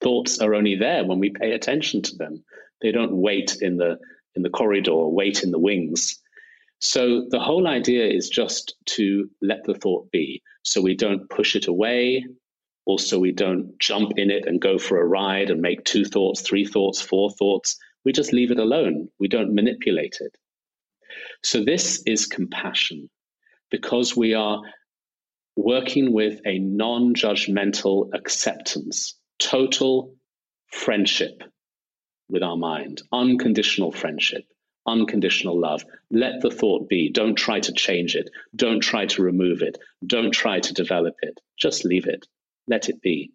Thoughts 0.00 0.38
are 0.38 0.54
only 0.54 0.76
there 0.76 1.04
when 1.04 1.18
we 1.18 1.30
pay 1.30 1.52
attention 1.52 2.02
to 2.02 2.16
them. 2.16 2.44
They 2.80 2.92
don't 2.92 3.12
wait 3.12 3.56
in 3.60 3.76
the 3.76 3.98
in 4.36 4.42
the 4.42 4.50
corridor, 4.50 5.08
wait 5.08 5.42
in 5.42 5.50
the 5.50 5.58
wings. 5.58 6.19
So 6.80 7.26
the 7.28 7.40
whole 7.40 7.68
idea 7.68 8.06
is 8.06 8.28
just 8.28 8.74
to 8.86 9.28
let 9.42 9.64
the 9.64 9.74
thought 9.74 10.10
be. 10.10 10.42
So 10.62 10.80
we 10.80 10.94
don't 10.96 11.28
push 11.28 11.54
it 11.54 11.66
away. 11.66 12.24
Also, 12.86 13.18
we 13.18 13.32
don't 13.32 13.78
jump 13.78 14.12
in 14.16 14.30
it 14.30 14.46
and 14.46 14.60
go 14.60 14.78
for 14.78 15.00
a 15.00 15.06
ride 15.06 15.50
and 15.50 15.60
make 15.60 15.84
two 15.84 16.04
thoughts, 16.04 16.40
three 16.40 16.64
thoughts, 16.64 17.00
four 17.00 17.30
thoughts. 17.30 17.76
We 18.04 18.12
just 18.12 18.32
leave 18.32 18.50
it 18.50 18.58
alone. 18.58 19.08
We 19.18 19.28
don't 19.28 19.54
manipulate 19.54 20.16
it. 20.20 20.36
So 21.42 21.62
this 21.62 22.02
is 22.06 22.26
compassion 22.26 23.10
because 23.70 24.16
we 24.16 24.34
are 24.34 24.60
working 25.56 26.12
with 26.12 26.40
a 26.46 26.58
non 26.58 27.14
judgmental 27.14 28.08
acceptance, 28.14 29.18
total 29.38 30.14
friendship 30.72 31.42
with 32.30 32.42
our 32.42 32.56
mind, 32.56 33.02
unconditional 33.12 33.92
friendship, 33.92 34.44
unconditional 34.86 35.58
love. 35.58 35.84
Let 36.10 36.40
the 36.40 36.50
thought 36.50 36.88
be. 36.88 37.10
Don't 37.10 37.36
try 37.36 37.60
to 37.60 37.72
change 37.72 38.14
it. 38.14 38.30
Don't 38.56 38.80
try 38.80 39.06
to 39.06 39.22
remove 39.22 39.62
it. 39.62 39.78
Don't 40.06 40.32
try 40.32 40.60
to 40.60 40.74
develop 40.74 41.14
it. 41.22 41.38
Just 41.58 41.84
leave 41.84 42.06
it. 42.06 42.26
Let 42.66 42.88
it 42.88 43.00
be. 43.02 43.32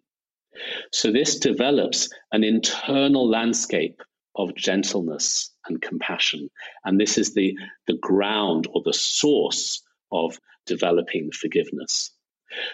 So, 0.92 1.12
this 1.12 1.38
develops 1.38 2.08
an 2.32 2.42
internal 2.42 3.28
landscape 3.28 4.00
of 4.36 4.54
gentleness 4.54 5.52
and 5.66 5.82
compassion. 5.82 6.50
And 6.84 7.00
this 7.00 7.18
is 7.18 7.34
the, 7.34 7.56
the 7.86 7.98
ground 7.98 8.66
or 8.72 8.82
the 8.84 8.92
source 8.92 9.82
of 10.12 10.38
developing 10.66 11.30
forgiveness. 11.32 12.12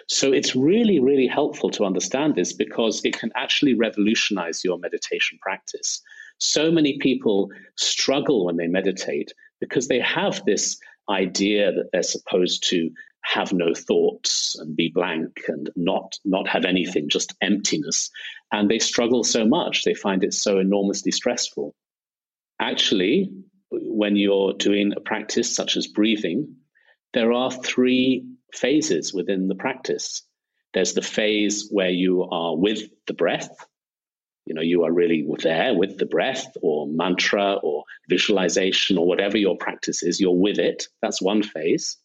So 0.07 0.31
it's 0.31 0.55
really, 0.55 0.99
really 0.99 1.27
helpful 1.27 1.69
to 1.71 1.85
understand 1.85 2.35
this 2.35 2.53
because 2.53 3.01
it 3.03 3.17
can 3.17 3.31
actually 3.35 3.73
revolutionize 3.73 4.63
your 4.63 4.77
meditation 4.77 5.39
practice. 5.41 6.01
So 6.39 6.71
many 6.71 6.97
people 6.99 7.49
struggle 7.75 8.45
when 8.45 8.57
they 8.57 8.67
meditate 8.67 9.33
because 9.59 9.87
they 9.87 9.99
have 9.99 10.43
this 10.45 10.77
idea 11.09 11.71
that 11.71 11.89
they're 11.91 12.03
supposed 12.03 12.67
to 12.69 12.89
have 13.21 13.53
no 13.53 13.73
thoughts 13.73 14.55
and 14.59 14.75
be 14.75 14.91
blank 14.93 15.43
and 15.47 15.69
not 15.75 16.17
not 16.25 16.47
have 16.47 16.65
anything 16.65 17.07
just 17.07 17.33
emptiness 17.41 18.09
and 18.51 18.69
they 18.69 18.79
struggle 18.79 19.23
so 19.23 19.45
much 19.45 19.83
they 19.83 19.93
find 19.93 20.25
it 20.25 20.33
so 20.33 20.59
enormously 20.59 21.11
stressful 21.11 21.73
actually 22.59 23.31
when 23.71 24.17
you're 24.17 24.53
doing 24.53 24.91
a 24.95 24.99
practice 24.99 25.55
such 25.55 25.77
as 25.77 25.87
breathing 25.87 26.53
there 27.13 27.31
are 27.31 27.51
three 27.51 28.25
phases 28.53 29.13
within 29.13 29.47
the 29.47 29.55
practice. 29.55 30.23
There's 30.73 30.93
the 30.93 31.01
phase 31.01 31.67
where 31.69 31.89
you 31.89 32.23
are 32.23 32.55
with 32.55 32.89
the 33.07 33.13
breath. 33.13 33.55
You 34.45 34.53
know, 34.53 34.61
you 34.61 34.83
are 34.83 34.91
really 34.91 35.25
there 35.39 35.73
with 35.73 35.97
the 35.97 36.05
breath 36.05 36.45
or 36.61 36.87
mantra 36.87 37.53
or 37.63 37.83
visualization 38.09 38.97
or 38.97 39.07
whatever 39.07 39.37
your 39.37 39.57
practice 39.57 40.03
is, 40.03 40.19
you're 40.19 40.35
with 40.35 40.59
it. 40.59 40.87
That's 41.01 41.21
one 41.21 41.43
phase. 41.43 41.97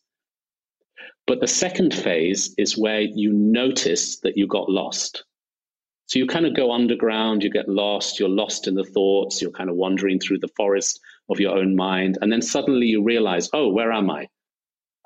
But 1.27 1.41
the 1.41 1.47
second 1.47 1.93
phase 1.93 2.55
is 2.57 2.79
where 2.79 3.01
you 3.01 3.33
notice 3.33 4.21
that 4.21 4.37
you 4.37 4.47
got 4.47 4.71
lost. 4.71 5.25
So 6.07 6.19
you 6.19 6.27
kind 6.27 6.47
of 6.47 6.57
go 6.57 6.73
underground, 6.73 7.43
you 7.43 7.51
get 7.51 7.69
lost, 7.69 8.19
you're 8.19 8.31
lost 8.31 8.67
in 8.67 8.75
the 8.75 8.85
thoughts, 8.85 9.43
you're 9.43 9.51
kind 9.51 9.69
of 9.69 9.77
wandering 9.77 10.21
through 10.21 10.39
the 10.39 10.49
forest 10.57 11.01
of 11.29 11.39
your 11.39 11.59
own 11.59 11.77
mind. 11.77 12.17
And 12.23 12.33
then 12.33 12.41
suddenly 12.41 12.87
you 12.87 13.03
realize, 13.03 13.51
oh, 13.53 13.69
where 13.69 13.93
am 13.93 14.11
I? 14.11 14.29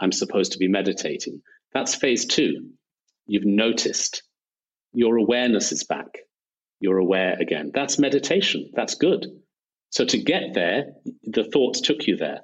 I'm 0.01 0.13
supposed 0.13 0.53
to 0.53 0.59
be 0.59 0.69
meditating. 0.69 1.43
That's 1.73 1.95
phase 1.95 2.27
two. 2.27 2.71
You've 3.27 3.47
noticed. 3.47 4.23
Your 4.93 5.17
awareness 5.17 5.73
is 5.73 5.83
back. 5.83 6.19
You're 6.83 6.99
aware 6.99 7.37
again. 7.41 7.71
That's 7.73 8.01
meditation. 8.01 8.73
That's 8.75 8.97
good. 8.97 9.27
So 9.91 10.05
to 10.05 10.19
get 10.19 10.53
there, 10.53 10.95
the 11.23 11.45
thoughts 11.45 11.81
took 11.81 12.09
you 12.09 12.17
there. 12.17 12.41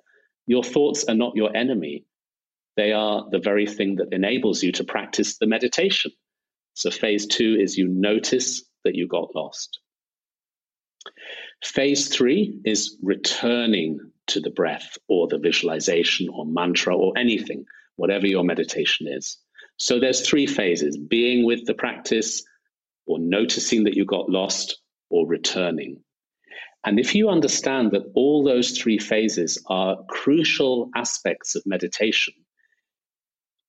Your 0.47 0.63
thoughts 0.63 1.05
are 1.09 1.17
not 1.17 1.35
your 1.35 1.55
enemy. 1.57 2.05
They 2.77 2.93
are 2.93 3.27
the 3.29 3.41
very 3.41 3.67
thing 3.67 3.97
that 3.97 4.13
enables 4.13 4.63
you 4.63 4.71
to 4.73 4.85
practice 4.85 5.39
the 5.39 5.49
meditation. 5.49 6.13
So 6.75 6.89
phase 6.93 7.27
two 7.27 7.57
is 7.61 7.77
you 7.77 7.89
notice 7.89 8.63
that 8.85 8.95
you 8.95 9.09
got 9.09 9.35
lost. 9.35 9.81
Phase 11.65 12.07
three 12.07 12.61
is 12.65 12.97
returning 13.03 13.99
to 14.29 14.41
the 14.41 14.51
breath 14.51 14.97
or 15.09 15.27
the 15.27 15.39
visualization 15.39 16.29
or 16.29 16.47
mantra 16.47 16.97
or 16.97 17.19
anything, 17.19 17.65
whatever 17.97 18.29
your 18.29 18.45
meditation 18.45 19.09
is. 19.09 19.37
So 19.79 19.99
there's 19.99 20.21
three 20.21 20.47
phases 20.47 20.97
being 20.97 21.45
with 21.45 21.67
the 21.67 21.75
practice, 21.75 22.45
or 23.09 23.19
noticing 23.19 23.85
that 23.85 23.95
you 23.95 24.05
got 24.05 24.31
lost, 24.31 24.81
or 25.11 25.27
returning. 25.27 26.03
And 26.85 27.01
if 27.01 27.15
you 27.15 27.29
understand 27.29 27.93
that 27.93 28.13
all 28.15 28.45
those 28.45 28.79
three 28.79 28.99
phases 28.99 29.63
are 29.67 29.97
crucial 30.09 30.91
aspects 30.95 31.55
of 31.55 31.63
meditation, 31.67 32.35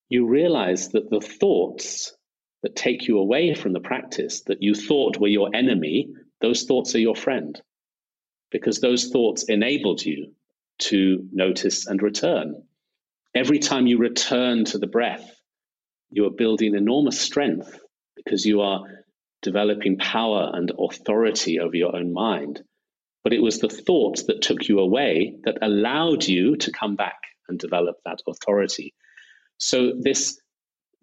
you 0.09 0.27
realize 0.27 0.89
that 0.89 1.09
the 1.09 1.21
thoughts 1.21 2.13
that 2.63 2.75
take 2.75 3.07
you 3.07 3.17
away 3.17 3.55
from 3.55 3.73
the 3.73 3.79
practice 3.79 4.41
that 4.47 4.61
you 4.61 4.75
thought 4.75 5.19
were 5.19 5.27
your 5.27 5.49
enemy, 5.55 6.09
those 6.41 6.63
thoughts 6.63 6.93
are 6.95 6.99
your 6.99 7.15
friend 7.15 7.59
because 8.51 8.79
those 8.79 9.09
thoughts 9.09 9.43
enabled 9.43 10.03
you 10.03 10.33
to 10.79 11.27
notice 11.31 11.85
and 11.87 12.01
return. 12.01 12.63
Every 13.35 13.59
time 13.59 13.85
you 13.85 13.97
return 13.97 14.65
to 14.65 14.77
the 14.77 14.87
breath, 14.87 15.29
you 16.09 16.25
are 16.25 16.31
building 16.31 16.75
enormous 16.75 17.19
strength 17.19 17.79
because 18.15 18.45
you 18.45 18.61
are 18.61 18.83
developing 19.41 19.97
power 19.97 20.51
and 20.53 20.71
authority 20.77 21.59
over 21.59 21.75
your 21.75 21.95
own 21.95 22.13
mind. 22.13 22.61
But 23.23 23.33
it 23.33 23.41
was 23.41 23.59
the 23.59 23.69
thoughts 23.69 24.23
that 24.23 24.41
took 24.41 24.67
you 24.67 24.79
away 24.79 25.35
that 25.43 25.57
allowed 25.61 26.25
you 26.25 26.55
to 26.57 26.71
come 26.71 26.95
back 26.95 27.19
and 27.47 27.59
develop 27.59 27.97
that 28.05 28.21
authority. 28.27 28.93
So, 29.57 29.93
this 29.99 30.39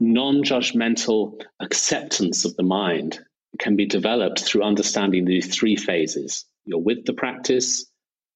non 0.00 0.42
judgmental 0.42 1.40
acceptance 1.60 2.44
of 2.44 2.56
the 2.56 2.62
mind 2.62 3.18
can 3.58 3.76
be 3.76 3.86
developed 3.86 4.40
through 4.40 4.62
understanding 4.62 5.24
these 5.24 5.54
three 5.54 5.76
phases. 5.76 6.44
You're 6.64 6.80
with 6.80 7.04
the 7.04 7.12
practice, 7.12 7.86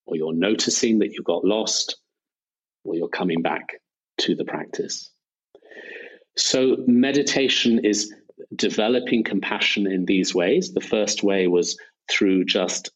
or 0.07 0.16
you're 0.16 0.35
noticing 0.35 0.99
that 0.99 1.12
you 1.12 1.23
got 1.23 1.45
lost, 1.45 1.97
or 2.85 2.97
you're 2.97 3.09
coming 3.09 3.42
back 3.42 3.80
to 4.19 4.35
the 4.35 4.45
practice. 4.45 5.11
So, 6.37 6.76
meditation 6.87 7.85
is 7.85 8.12
developing 8.54 9.25
compassion 9.25 9.87
in 9.87 10.04
these 10.04 10.35
ways. 10.35 10.73
The 10.73 10.80
first 10.80 11.23
way 11.23 11.47
was 11.47 11.78
through 12.11 12.45
just 12.45 12.90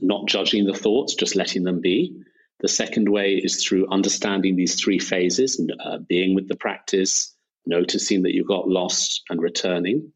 not 0.00 0.26
judging 0.28 0.64
the 0.64 0.74
thoughts, 0.74 1.14
just 1.14 1.36
letting 1.36 1.64
them 1.64 1.80
be. 1.80 2.16
The 2.60 2.68
second 2.68 3.08
way 3.08 3.34
is 3.34 3.64
through 3.64 3.90
understanding 3.90 4.56
these 4.56 4.80
three 4.80 4.98
phases, 4.98 5.60
uh, 5.84 5.98
being 5.98 6.34
with 6.34 6.48
the 6.48 6.56
practice, 6.56 7.34
noticing 7.66 8.22
that 8.22 8.34
you 8.34 8.44
got 8.44 8.68
lost 8.68 9.22
and 9.30 9.40
returning. 9.40 10.12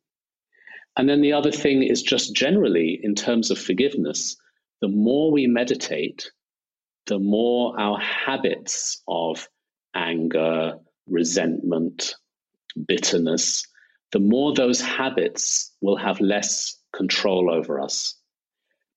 And 0.97 1.09
then 1.09 1.21
the 1.21 1.33
other 1.33 1.53
thing 1.53 1.83
is 1.83 2.03
just 2.03 2.35
generally 2.35 3.01
in 3.03 3.15
terms 3.15 3.51
of 3.51 3.59
forgiveness, 3.59 4.37
the 4.81 4.89
more 4.89 5.31
we 5.31 5.47
meditate, 5.47 6.31
the 7.07 7.19
more 7.19 7.79
our 7.81 7.99
habits 7.99 9.03
of 9.07 9.49
anger, 9.95 10.75
resentment, 11.07 12.15
bitterness, 12.87 13.67
the 14.13 14.21
more 14.21 14.55
those 14.55 14.81
habits 14.81 15.73
will 15.81 15.97
have 15.97 16.21
less 16.21 16.79
control 16.95 17.51
over 17.51 17.81
us. 17.81 18.15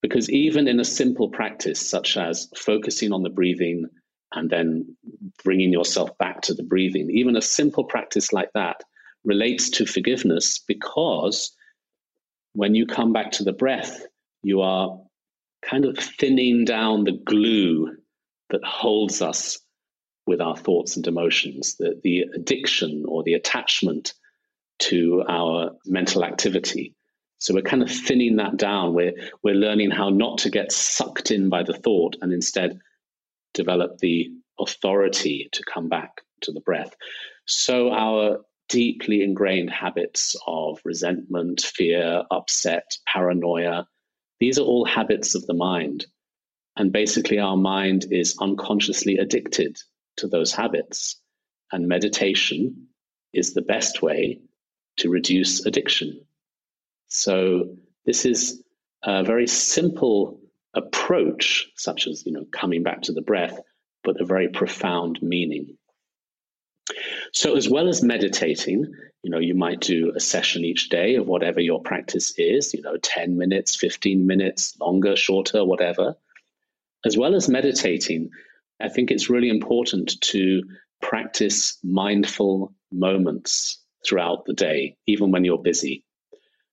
Because 0.02 0.30
even 0.30 0.68
in 0.68 0.80
a 0.80 0.86
simple 0.86 1.30
practice 1.30 1.80
such 1.80 2.18
as 2.18 2.50
focusing 2.56 3.12
on 3.12 3.24
the 3.24 3.30
breathing 3.30 3.88
and 4.34 4.50
then 4.50 4.96
bringing 5.44 5.72
yourself 5.72 6.16
back 6.18 6.42
to 6.42 6.54
the 6.54 6.64
breathing. 6.64 7.10
Even 7.12 7.36
a 7.36 7.42
simple 7.42 7.86
practice 7.86 8.34
like 8.34 8.52
that 8.54 8.82
relates 9.24 9.70
to 9.72 9.86
forgiveness 9.86 10.60
because 10.68 11.56
when 12.54 12.76
you 12.76 12.86
come 12.86 13.14
back 13.14 13.32
to 13.32 13.44
the 13.44 13.54
breath, 13.54 14.06
you 14.44 14.62
are 14.62 15.00
kind 15.64 15.86
of 15.86 15.98
thinning 15.98 16.66
down 16.66 17.04
the 17.04 17.20
glue 17.26 17.96
that 18.50 18.64
holds 18.64 19.22
us 19.22 19.60
with 20.28 20.42
our 20.42 20.56
thoughts 20.56 20.96
and 20.96 21.08
emotions, 21.08 21.76
the, 21.78 22.00
the 22.04 22.26
addiction 22.36 23.04
or 23.08 23.24
the 23.24 23.34
attachment 23.34 24.14
to 24.80 25.24
our 25.28 25.72
mental 25.86 26.24
activity. 26.24 26.94
So 27.40 27.54
we're 27.54 27.62
kind 27.62 27.84
of 27.84 27.92
thinning 27.92 28.38
that 28.38 28.58
down. 28.58 28.94
We're, 28.94 29.14
we're 29.44 29.56
learning 29.56 29.92
how 29.92 30.10
not 30.10 30.40
to 30.40 30.50
get 30.50 30.72
sucked 30.72 31.32
in 31.32 31.50
by 31.50 31.64
the 31.64 31.74
thought 31.74 32.16
and 32.22 32.34
instead 32.34 32.80
develop 33.54 33.98
the 34.00 34.30
authority 34.60 35.50
to 35.52 35.64
come 35.72 35.90
back 35.90 36.22
to 36.42 36.52
the 36.52 36.62
breath. 36.62 36.96
So 37.46 37.92
our 37.92 38.40
deeply 38.70 39.22
ingrained 39.22 39.70
habits 39.70 40.36
of 40.48 40.80
resentment, 40.84 41.62
fear, 41.62 42.24
upset, 42.32 42.98
paranoia, 43.06 43.88
these 44.40 44.58
are 44.58 44.64
all 44.64 44.86
habits 44.86 45.36
of 45.36 45.46
the 45.46 45.54
mind. 45.54 46.06
And 46.78 46.92
basically, 46.92 47.40
our 47.40 47.56
mind 47.56 48.06
is 48.12 48.36
unconsciously 48.42 49.18
addicted 49.18 49.78
to 50.18 50.28
those 50.28 50.52
habits. 50.52 51.22
And 51.72 51.88
meditation 51.88 52.88
is 53.34 53.54
the 53.54 53.62
best 53.62 54.02
way 54.02 54.40
to 54.98 55.10
reduce 55.10 55.66
addiction. 55.66 56.22
So, 57.08 57.78
this 58.06 58.26
is 58.26 58.64
a 59.04 59.24
very 59.24 59.48
simple 59.48 60.40
approach, 60.74 61.68
such 61.76 62.08
as 62.08 62.26
you 62.26 62.32
know, 62.32 62.46
coming 62.52 62.84
back 62.84 63.04
to 63.04 63.14
the 63.14 63.22
breath, 63.22 63.60
but 64.04 64.20
a 64.20 64.26
very 64.26 64.50
profound 64.50 65.20
meaning. 65.22 65.78
So, 67.32 67.56
as 67.56 67.70
well 67.70 67.88
as 67.88 68.04
meditating, 68.04 68.94
you 69.24 69.30
know, 69.30 69.40
you 69.40 69.56
might 69.56 69.80
do 69.80 70.14
a 70.16 70.20
session 70.20 70.64
each 70.64 70.90
day 70.90 71.16
of 71.16 71.28
whatever 71.28 71.60
your 71.60 71.82
practice 71.82 72.34
is, 72.38 72.74
you 72.74 72.82
know, 72.82 72.98
10 72.98 73.38
minutes, 73.38 73.76
15 73.76 74.28
minutes, 74.28 74.78
longer, 74.80 75.16
shorter, 75.16 75.66
whatever. 75.66 76.16
As 77.04 77.18
well 77.18 77.36
as 77.36 77.50
meditating, 77.50 78.30
I 78.80 78.90
think 78.90 79.10
it's 79.10 79.30
really 79.30 79.50
important 79.50 80.20
to 80.22 80.64
practice 81.02 81.78
mindful 81.84 82.74
moments 82.92 83.80
throughout 84.06 84.46
the 84.46 84.54
day, 84.54 84.98
even 85.08 85.32
when 85.32 85.46
you're 85.46 85.62
busy. 85.62 86.04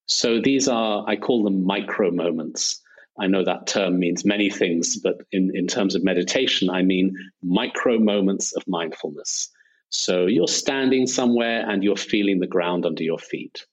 So 0.06 0.40
these 0.40 0.68
are, 0.68 1.04
I 1.06 1.16
call 1.16 1.44
them 1.44 1.64
micro 1.64 2.10
moments. 2.10 2.80
I 3.18 3.26
know 3.26 3.44
that 3.44 3.66
term 3.66 3.98
means 3.98 4.24
many 4.24 4.50
things, 4.50 4.98
but 4.98 5.16
in, 5.32 5.50
in 5.54 5.66
terms 5.66 5.94
of 5.94 6.02
meditation, 6.02 6.70
I 6.70 6.82
mean 6.82 7.14
micro 7.42 7.98
moments 7.98 8.52
of 8.56 8.62
mindfulness. 8.66 9.50
So 9.90 10.26
you're 10.26 10.48
standing 10.48 11.06
somewhere 11.06 11.68
and 11.68 11.84
you're 11.84 11.96
feeling 11.96 12.40
the 12.40 12.46
ground 12.46 12.86
under 12.86 13.02
your 13.02 13.18
feet. 13.18 13.66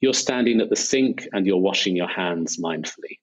You're 0.00 0.14
standing 0.14 0.60
at 0.60 0.70
the 0.70 0.76
sink 0.76 1.28
and 1.32 1.46
you're 1.46 1.56
washing 1.56 1.96
your 1.96 2.08
hands 2.08 2.58
mindfully. 2.58 3.18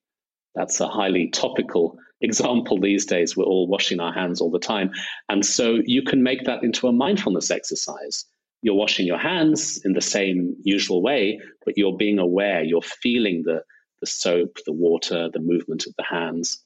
That's 0.56 0.80
a 0.80 0.88
highly 0.88 1.30
topical 1.30 1.98
example 2.22 2.80
these 2.80 3.06
days. 3.06 3.36
We're 3.36 3.44
all 3.44 3.68
washing 3.68 4.00
our 4.00 4.14
hands 4.14 4.40
all 4.40 4.52
the 4.52 4.60
time. 4.60 4.92
And 5.30 5.46
so 5.46 5.80
you 5.86 6.02
can 6.02 6.24
make 6.24 6.46
that 6.46 6.64
into 6.64 6.88
a 6.88 6.94
mindfulness 6.94 7.52
exercise. 7.52 8.26
You're 8.64 8.76
washing 8.76 9.06
your 9.06 9.18
hands 9.18 9.82
in 9.84 9.92
the 9.92 10.02
same 10.02 10.56
usual 10.64 11.02
way, 11.02 11.42
but 11.66 11.78
you're 11.78 11.98
being 11.98 12.18
aware, 12.18 12.64
you're 12.64 12.82
feeling 12.82 13.44
the, 13.44 13.62
the 14.00 14.08
soap, 14.08 14.58
the 14.66 14.72
water, 14.72 15.30
the 15.32 15.42
movement 15.42 15.86
of 15.86 15.94
the 15.98 16.04
hands. 16.04 16.64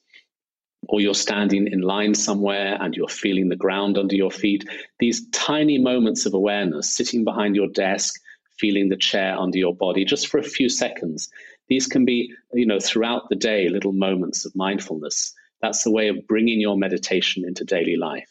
Or 0.89 1.01
you're 1.01 1.15
standing 1.15 1.67
in 1.67 1.81
line 1.81 2.13
somewhere 2.13 2.77
and 2.79 2.95
you're 2.95 3.07
feeling 3.07 3.49
the 3.49 3.55
ground 3.55 3.97
under 3.97 4.15
your 4.15 4.29
feet. 4.29 4.63
These 4.99 5.27
tiny 5.31 5.79
moments 5.79 6.27
of 6.27 6.35
awareness, 6.35 6.95
sitting 6.95 7.23
behind 7.23 7.55
your 7.55 7.67
desk, 7.69 8.13
feeling 8.59 8.89
the 8.89 8.95
chair 8.95 9.35
under 9.35 9.57
your 9.57 9.75
body 9.75 10.05
just 10.05 10.27
for 10.27 10.37
a 10.37 10.43
few 10.43 10.69
seconds. 10.69 11.29
These 11.67 11.87
can 11.87 12.05
be, 12.05 12.31
you 12.53 12.67
know, 12.67 12.79
throughout 12.79 13.27
the 13.29 13.35
day, 13.35 13.69
little 13.69 13.91
moments 13.91 14.45
of 14.45 14.55
mindfulness. 14.55 15.33
That's 15.63 15.83
the 15.83 15.91
way 15.91 16.09
of 16.09 16.27
bringing 16.27 16.61
your 16.61 16.77
meditation 16.77 17.43
into 17.43 17.65
daily 17.65 17.97
life. 17.97 18.29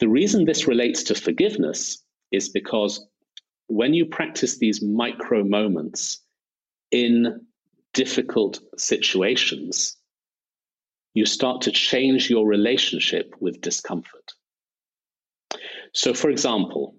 The 0.00 0.08
reason 0.08 0.46
this 0.46 0.66
relates 0.66 1.02
to 1.04 1.14
forgiveness 1.14 2.02
is 2.36 2.48
because 2.48 3.04
when 3.68 3.94
you 3.94 4.06
practice 4.06 4.58
these 4.58 4.82
micro 4.82 5.42
moments 5.42 6.22
in 6.90 7.46
difficult 7.94 8.60
situations, 8.76 9.96
you 11.14 11.26
start 11.26 11.62
to 11.62 11.72
change 11.72 12.30
your 12.30 12.46
relationship 12.46 13.34
with 13.40 13.60
discomfort. 13.60 14.32
So, 15.94 16.12
for 16.14 16.30
example, 16.30 16.96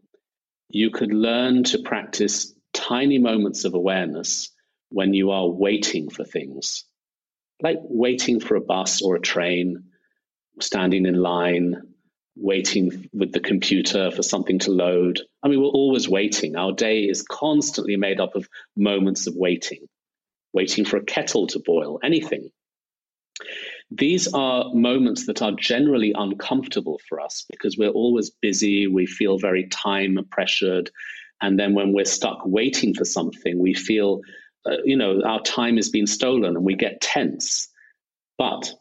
you 0.70 0.90
could 0.90 1.14
learn 1.14 1.64
to 1.66 1.80
practice 1.80 2.54
tiny 2.74 3.20
moments 3.20 3.64
of 3.64 3.76
awareness 3.76 4.50
when 4.90 5.14
you 5.14 5.32
are 5.32 5.48
waiting 5.48 6.10
for 6.10 6.26
things 6.26 6.86
like 7.62 7.78
waiting 7.82 8.40
for 8.40 8.56
a 8.56 8.62
bus 8.62 9.02
or 9.02 9.16
a 9.16 9.22
train, 9.22 9.84
standing 10.60 11.06
in 11.06 11.16
line, 11.16 11.76
waiting 12.40 13.10
with 13.14 13.32
the 13.32 13.40
computer 13.40 14.12
for 14.12 14.24
something 14.24 14.60
to 14.60 14.72
load. 14.72 15.22
I 15.44 15.48
mean, 15.48 15.60
we're 15.60 15.68
always 15.68 16.08
waiting. 16.08 16.56
Our 16.56 16.72
day 16.72 17.04
is 17.04 17.24
constantly 17.24 17.96
made 17.98 18.20
up 18.20 18.36
of 18.36 18.48
moments 18.76 19.28
of 19.28 19.36
waiting, 19.36 19.88
waiting 20.54 20.86
for 20.86 20.98
a 20.98 21.04
kettle 21.04 21.48
to 21.48 21.60
boil, 21.60 22.00
anything. 22.04 22.50
These 23.90 24.34
are 24.34 24.74
moments 24.74 25.28
that 25.28 25.42
are 25.42 25.54
generally 25.54 26.14
uncomfortable 26.16 27.00
for 27.08 27.22
us 27.22 27.46
because 27.50 27.78
we're 27.78 27.90
always 27.90 28.32
busy, 28.42 28.88
we 28.88 29.06
feel 29.06 29.38
very 29.38 29.68
time 29.68 30.20
pressured. 30.30 30.92
And 31.42 31.58
then 31.58 31.74
when 31.74 31.94
we're 31.94 32.06
stuck 32.06 32.40
waiting 32.46 32.94
for 32.94 33.06
something, 33.06 33.60
we 33.60 33.74
feel 33.74 34.22
uh, 34.68 34.78
you 34.84 34.98
know, 34.98 35.22
our 35.24 35.42
time 35.42 35.78
is 35.78 35.90
being 35.90 36.08
stolen 36.08 36.56
and 36.56 36.66
we 36.66 36.76
get 36.76 37.00
tense. 37.00 37.70
But 38.38 38.74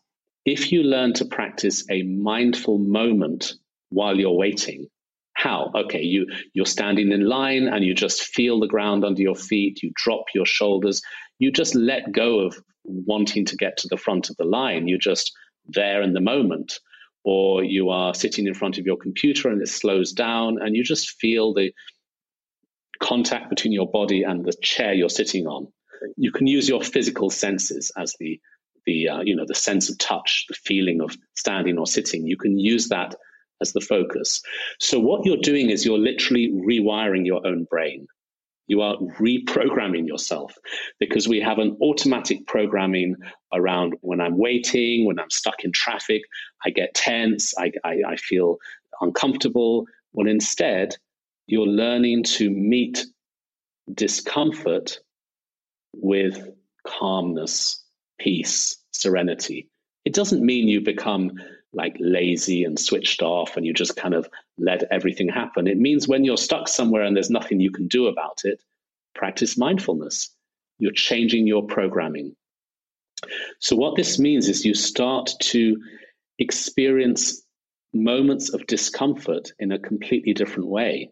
if 0.46 0.72
you 0.72 0.84
learn 0.84 1.12
to 1.14 1.24
practice 1.26 1.84
a 1.90 2.02
mindful 2.02 2.78
moment 2.78 3.52
while 3.90 4.16
you're 4.16 4.32
waiting, 4.32 4.86
how? 5.34 5.72
Okay, 5.74 6.02
you 6.02 6.26
you're 6.54 6.64
standing 6.64 7.12
in 7.12 7.28
line 7.28 7.68
and 7.68 7.84
you 7.84 7.94
just 7.94 8.22
feel 8.22 8.60
the 8.60 8.68
ground 8.68 9.04
under 9.04 9.20
your 9.20 9.34
feet, 9.34 9.82
you 9.82 9.90
drop 9.94 10.24
your 10.34 10.46
shoulders, 10.46 11.02
you 11.38 11.52
just 11.52 11.74
let 11.74 12.12
go 12.12 12.40
of 12.40 12.56
wanting 12.84 13.44
to 13.46 13.56
get 13.56 13.76
to 13.78 13.88
the 13.88 13.98
front 13.98 14.30
of 14.30 14.36
the 14.36 14.44
line. 14.44 14.88
You're 14.88 14.98
just 14.98 15.32
there 15.66 16.00
in 16.00 16.14
the 16.14 16.20
moment. 16.20 16.78
Or 17.24 17.64
you 17.64 17.90
are 17.90 18.14
sitting 18.14 18.46
in 18.46 18.54
front 18.54 18.78
of 18.78 18.86
your 18.86 18.96
computer 18.96 19.48
and 19.48 19.60
it 19.60 19.68
slows 19.68 20.12
down 20.12 20.58
and 20.62 20.76
you 20.76 20.84
just 20.84 21.10
feel 21.20 21.52
the 21.52 21.72
contact 23.02 23.50
between 23.50 23.72
your 23.72 23.90
body 23.90 24.22
and 24.22 24.44
the 24.44 24.54
chair 24.62 24.94
you're 24.94 25.08
sitting 25.08 25.46
on. 25.46 25.66
You 26.16 26.30
can 26.30 26.46
use 26.46 26.68
your 26.68 26.82
physical 26.84 27.30
senses 27.30 27.90
as 27.96 28.14
the 28.20 28.38
the 28.86 29.08
uh, 29.08 29.20
you 29.20 29.36
know 29.36 29.44
the 29.46 29.54
sense 29.54 29.90
of 29.90 29.98
touch, 29.98 30.46
the 30.48 30.54
feeling 30.54 31.00
of 31.00 31.16
standing 31.34 31.78
or 31.78 31.86
sitting. 31.86 32.26
You 32.26 32.36
can 32.36 32.58
use 32.58 32.88
that 32.88 33.14
as 33.60 33.72
the 33.72 33.80
focus. 33.80 34.42
So 34.80 34.98
what 35.00 35.24
you're 35.24 35.36
doing 35.38 35.70
is 35.70 35.84
you're 35.84 35.98
literally 35.98 36.50
rewiring 36.52 37.26
your 37.26 37.46
own 37.46 37.64
brain. 37.64 38.06
You 38.68 38.82
are 38.82 38.96
reprogramming 39.20 40.08
yourself 40.08 40.54
because 40.98 41.28
we 41.28 41.40
have 41.40 41.58
an 41.58 41.76
automatic 41.80 42.46
programming 42.46 43.14
around 43.52 43.94
when 44.00 44.20
I'm 44.20 44.36
waiting, 44.36 45.06
when 45.06 45.20
I'm 45.20 45.30
stuck 45.30 45.64
in 45.64 45.70
traffic, 45.72 46.22
I 46.64 46.70
get 46.70 46.94
tense, 46.94 47.54
I, 47.56 47.70
I, 47.84 47.98
I 48.08 48.16
feel 48.16 48.56
uncomfortable. 49.00 49.86
Well, 50.12 50.26
instead, 50.26 50.96
you're 51.46 51.66
learning 51.66 52.24
to 52.24 52.50
meet 52.50 53.06
discomfort 53.94 54.98
with 55.94 56.50
calmness, 56.84 57.84
peace, 58.18 58.76
serenity. 58.92 59.68
It 60.04 60.14
doesn't 60.14 60.44
mean 60.44 60.68
you 60.68 60.80
become 60.80 61.32
like 61.72 61.96
lazy 61.98 62.64
and 62.64 62.78
switched 62.78 63.22
off 63.22 63.56
and 63.56 63.66
you 63.66 63.74
just 63.74 63.96
kind 63.96 64.14
of 64.14 64.28
let 64.58 64.84
everything 64.90 65.28
happen. 65.28 65.66
It 65.66 65.78
means 65.78 66.08
when 66.08 66.24
you're 66.24 66.36
stuck 66.36 66.68
somewhere 66.68 67.02
and 67.02 67.14
there's 67.14 67.30
nothing 67.30 67.60
you 67.60 67.70
can 67.70 67.88
do 67.88 68.06
about 68.06 68.40
it, 68.44 68.62
practice 69.14 69.58
mindfulness. 69.58 70.30
You're 70.78 70.92
changing 70.92 71.46
your 71.46 71.66
programming. 71.66 72.34
So, 73.60 73.76
what 73.76 73.96
this 73.96 74.18
means 74.18 74.48
is 74.48 74.64
you 74.64 74.74
start 74.74 75.30
to 75.40 75.76
experience 76.38 77.42
moments 77.94 78.50
of 78.52 78.66
discomfort 78.66 79.52
in 79.58 79.72
a 79.72 79.78
completely 79.78 80.34
different 80.34 80.68
way 80.68 81.10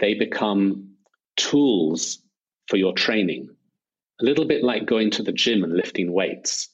they 0.00 0.14
become 0.14 0.90
tools 1.36 2.20
for 2.68 2.76
your 2.76 2.92
training. 2.92 3.48
A 4.20 4.24
little 4.24 4.44
bit 4.44 4.62
like 4.62 4.86
going 4.86 5.10
to 5.12 5.22
the 5.22 5.32
gym 5.32 5.64
and 5.64 5.74
lifting 5.74 6.12
weights. 6.12 6.68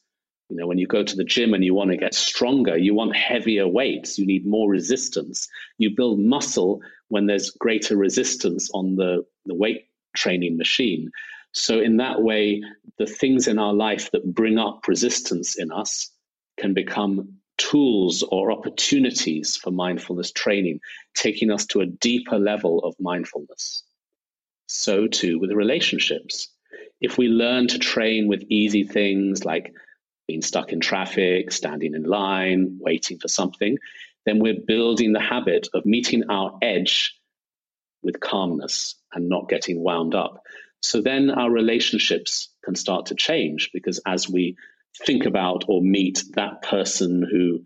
You 0.50 0.57
know, 0.57 0.66
when 0.66 0.79
you 0.79 0.87
go 0.87 1.03
to 1.03 1.16
the 1.16 1.24
gym 1.24 1.55
and 1.55 1.64
you 1.64 1.74
want 1.74 1.90
to 1.90 1.96
get 1.96 2.14
stronger, 2.14 2.76
you 2.76 2.92
want 2.92 3.16
heavier 3.16 3.66
weights, 3.66 4.18
you 4.18 4.26
need 4.26 4.44
more 4.44 4.68
resistance. 4.68 5.48
You 5.79 5.94
build 5.96 6.18
muscle 6.18 6.83
when 7.09 7.26
there's 7.26 7.50
greater 7.50 7.96
resistance 7.96 8.68
on 8.74 8.96
the, 8.96 9.24
the 9.46 9.55
weight 9.55 9.87
training 10.14 10.59
machine. 10.59 11.11
So, 11.53 11.81
in 11.81 11.96
that 11.96 12.20
way, 12.20 12.62
the 12.98 13.07
things 13.07 13.48
in 13.48 13.59
our 13.59 13.72
life 13.72 14.11
that 14.11 14.35
bring 14.35 14.59
up 14.59 14.87
resistance 14.87 15.59
in 15.59 15.72
us 15.72 16.11
can 16.59 16.74
become 16.74 17.38
tools 17.57 18.22
or 18.22 18.53
opportunities 18.53 19.57
for 19.57 19.70
mindfulness 19.70 20.33
training, 20.33 20.81
taking 21.14 21.50
us 21.50 21.66
to 21.66 21.81
a 21.81 21.87
deeper 21.87 22.38
level 22.38 22.81
of 22.81 22.94
mindfulness. 23.00 23.83
So, 24.66 25.07
too, 25.07 25.38
with 25.38 25.53
relationships. 25.53 26.48
If 27.01 27.19
we 27.19 27.29
learn 27.29 27.69
to 27.69 27.79
train 27.79 28.29
with 28.29 28.45
easy 28.49 28.85
things 28.85 29.45
like 29.45 29.73
being 30.29 30.43
stuck 30.43 30.73
in 30.73 30.81
traffic, 30.81 31.51
standing 31.51 31.95
in 31.95 32.05
line, 32.05 32.79
waiting 32.81 33.19
for 33.19 33.29
something, 33.29 33.79
then 34.27 34.39
we're 34.39 34.61
building 34.67 35.13
the 35.13 35.21
habit 35.21 35.69
of 35.75 35.87
meeting 35.87 36.25
our 36.31 36.59
edge 36.63 37.15
with 38.03 38.21
calmness 38.21 38.97
and 39.13 39.29
not 39.29 39.49
getting 39.49 39.83
wound 39.83 40.15
up. 40.15 40.43
So 40.83 41.01
then 41.01 41.31
our 41.31 41.51
relationships 41.51 42.49
can 42.65 42.75
start 42.75 43.07
to 43.07 43.15
change 43.15 43.71
because 43.73 44.01
as 44.07 44.29
we 44.29 44.57
think 45.05 45.27
about 45.27 45.65
or 45.69 45.83
meet 45.83 46.23
that 46.35 46.63
person 46.63 47.27
who 47.29 47.61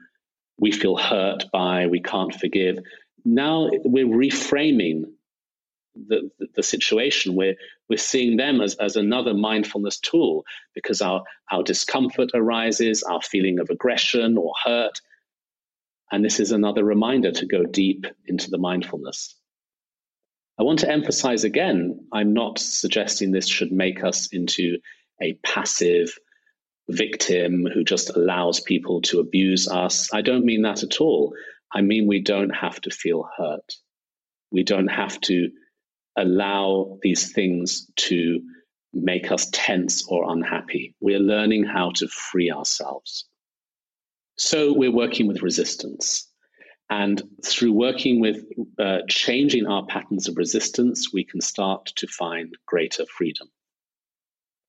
we 0.58 0.72
feel 0.72 0.96
hurt 0.96 1.44
by, 1.52 1.86
we 1.86 2.00
can't 2.00 2.34
forgive, 2.34 2.78
now 3.24 3.70
we're 3.84 4.06
reframing 4.06 5.04
the, 5.94 6.30
the, 6.56 6.62
situation. 6.62 7.34
We're, 7.34 7.56
we're 7.88 7.96
seeing 7.98 8.36
them 8.36 8.60
as, 8.60 8.74
as 8.76 8.96
another 8.96 9.34
mindfulness 9.34 9.98
tool 9.98 10.44
because 10.74 11.00
our, 11.00 11.22
our 11.50 11.62
discomfort 11.62 12.30
arises, 12.34 13.02
our 13.02 13.22
feeling 13.22 13.58
of 13.58 13.70
aggression 13.70 14.36
or 14.36 14.52
hurt. 14.64 15.00
And 16.10 16.24
this 16.24 16.40
is 16.40 16.52
another 16.52 16.84
reminder 16.84 17.32
to 17.32 17.46
go 17.46 17.64
deep 17.64 18.06
into 18.26 18.50
the 18.50 18.58
mindfulness. 18.58 19.34
I 20.58 20.62
want 20.62 20.78
to 20.80 20.90
emphasize 20.90 21.44
again, 21.44 22.06
I'm 22.12 22.32
not 22.32 22.58
suggesting 22.58 23.32
this 23.32 23.48
should 23.48 23.72
make 23.72 24.04
us 24.04 24.28
into 24.32 24.78
a 25.20 25.34
passive 25.44 26.16
victim 26.88 27.66
who 27.72 27.82
just 27.82 28.14
allows 28.14 28.60
people 28.60 29.00
to 29.02 29.20
abuse 29.20 29.68
us. 29.68 30.12
I 30.12 30.20
don't 30.20 30.44
mean 30.44 30.62
that 30.62 30.82
at 30.82 31.00
all. 31.00 31.34
I 31.72 31.80
mean, 31.80 32.06
we 32.06 32.20
don't 32.20 32.50
have 32.50 32.80
to 32.82 32.90
feel 32.90 33.28
hurt. 33.36 33.74
We 34.52 34.62
don't 34.62 34.88
have 34.88 35.20
to 35.22 35.50
allow 36.16 36.98
these 37.02 37.32
things 37.32 37.90
to 37.96 38.40
make 38.92 39.32
us 39.32 39.48
tense 39.52 40.06
or 40.08 40.30
unhappy. 40.32 40.94
We're 41.00 41.18
learning 41.18 41.64
how 41.64 41.90
to 41.96 42.08
free 42.08 42.50
ourselves. 42.50 43.26
So 44.36 44.72
we're 44.72 44.92
working 44.92 45.26
with 45.26 45.42
resistance. 45.42 46.28
And 46.90 47.22
through 47.44 47.72
working 47.72 48.20
with 48.20 48.44
uh, 48.78 48.98
changing 49.08 49.66
our 49.66 49.86
patterns 49.86 50.28
of 50.28 50.36
resistance, 50.36 51.12
we 51.12 51.24
can 51.24 51.40
start 51.40 51.86
to 51.96 52.06
find 52.06 52.54
greater 52.66 53.04
freedom. 53.06 53.48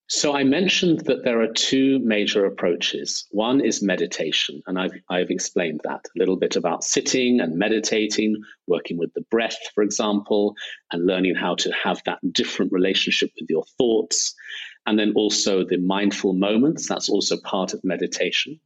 So 0.08 0.36
I 0.36 0.44
mentioned 0.44 1.02
that 1.06 1.24
there 1.24 1.42
are 1.42 1.52
two 1.52 1.98
major 2.00 2.46
approaches. 2.46 3.26
One 3.32 3.60
is 3.60 3.82
meditation, 3.82 4.62
and 4.68 4.80
I've, 4.80 4.94
I've 5.10 5.32
explained 5.32 5.82
that 5.84 6.06
a 6.06 6.20
little 6.20 6.36
bit 6.36 6.56
about 6.56 6.84
sitting 6.84 7.40
and 7.40 7.58
meditating, 7.58 8.36
working 8.68 9.00
with 9.00 9.12
the 9.16 9.26
breath, 9.32 9.58
for 9.74 9.84
example, 9.84 10.56
and 10.92 11.08
learning 11.08 11.34
how 11.34 11.56
to 11.56 11.72
have 11.72 12.04
that 12.06 12.20
different 12.32 12.72
relationship 12.72 13.32
with 13.40 13.50
your 13.50 13.66
thoughts. 13.80 14.36
And 14.86 15.00
then 15.00 15.14
also 15.16 15.64
the 15.64 15.78
mindful 15.78 16.34
moments, 16.34 16.88
that's 16.88 17.10
also 17.10 17.38
part 17.44 17.74
of 17.74 17.84
meditation. 17.84 18.60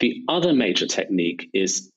The 0.00 0.22
other 0.28 0.52
major 0.52 0.86
technique 0.86 1.48
is 1.54 1.90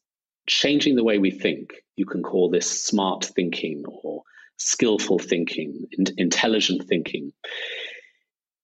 changing 0.48 0.96
the 0.96 1.04
way 1.04 1.18
we 1.18 1.32
think. 1.32 1.74
You 1.98 2.06
can 2.06 2.24
call 2.24 2.50
this 2.50 2.86
smart 2.86 3.26
thinking 3.26 3.84
or 3.86 4.24
skillful 4.56 5.20
thinking, 5.20 5.86
intelligent 6.18 6.88
thinking. 6.88 7.34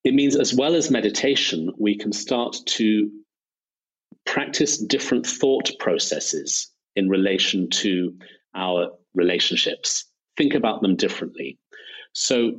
It 0.04 0.14
means, 0.14 0.36
as 0.36 0.54
well 0.54 0.76
as 0.76 0.90
meditation, 0.90 1.72
we 1.78 1.98
can 1.98 2.12
start 2.14 2.58
to 2.66 3.10
practice 4.26 4.78
different 4.78 5.26
thought 5.26 5.72
processes 5.80 6.72
in 6.96 7.10
relation 7.10 7.70
to 7.70 8.14
our 8.56 8.92
relationships, 9.14 10.06
think 10.36 10.54
about 10.54 10.82
them 10.82 10.96
differently. 10.96 11.58
So, 12.14 12.54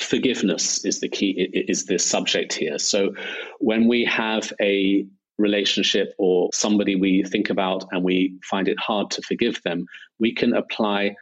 forgiveness 0.00 0.84
is 0.84 1.00
the 1.00 1.08
key, 1.08 1.30
is 1.68 1.86
the 1.86 1.98
subject 1.98 2.52
here. 2.52 2.78
So, 2.78 3.14
when 3.58 3.88
we 3.88 4.04
have 4.04 4.52
a 4.60 5.06
relationship 5.38 6.14
or 6.18 6.50
somebody 6.52 6.94
we 6.94 7.22
think 7.24 7.50
about 7.50 7.84
and 7.90 8.04
we 8.04 8.38
find 8.48 8.68
it 8.68 8.78
hard 8.78 9.10
to 9.12 9.22
forgive 9.22 9.62
them, 9.62 9.86
we 10.18 10.34
can 10.34 10.54
apply 10.54 11.14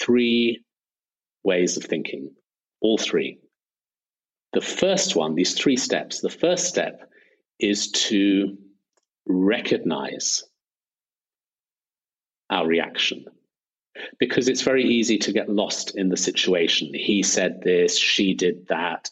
three 0.00 0.62
ways 1.44 1.76
of 1.76 1.84
thinking, 1.84 2.30
all 2.80 2.98
three. 2.98 3.38
The 4.56 4.62
first 4.62 5.14
one, 5.14 5.34
these 5.34 5.52
three 5.52 5.76
steps, 5.76 6.20
the 6.20 6.30
first 6.30 6.64
step 6.64 7.10
is 7.58 7.90
to 8.08 8.56
recognize 9.26 10.44
our 12.48 12.66
reaction. 12.66 13.26
Because 14.18 14.48
it's 14.48 14.62
very 14.62 14.84
easy 14.84 15.18
to 15.18 15.32
get 15.34 15.50
lost 15.50 15.94
in 15.94 16.08
the 16.08 16.16
situation. 16.16 16.90
He 16.94 17.22
said 17.22 17.60
this, 17.60 17.98
she 17.98 18.32
did 18.32 18.68
that, 18.68 19.10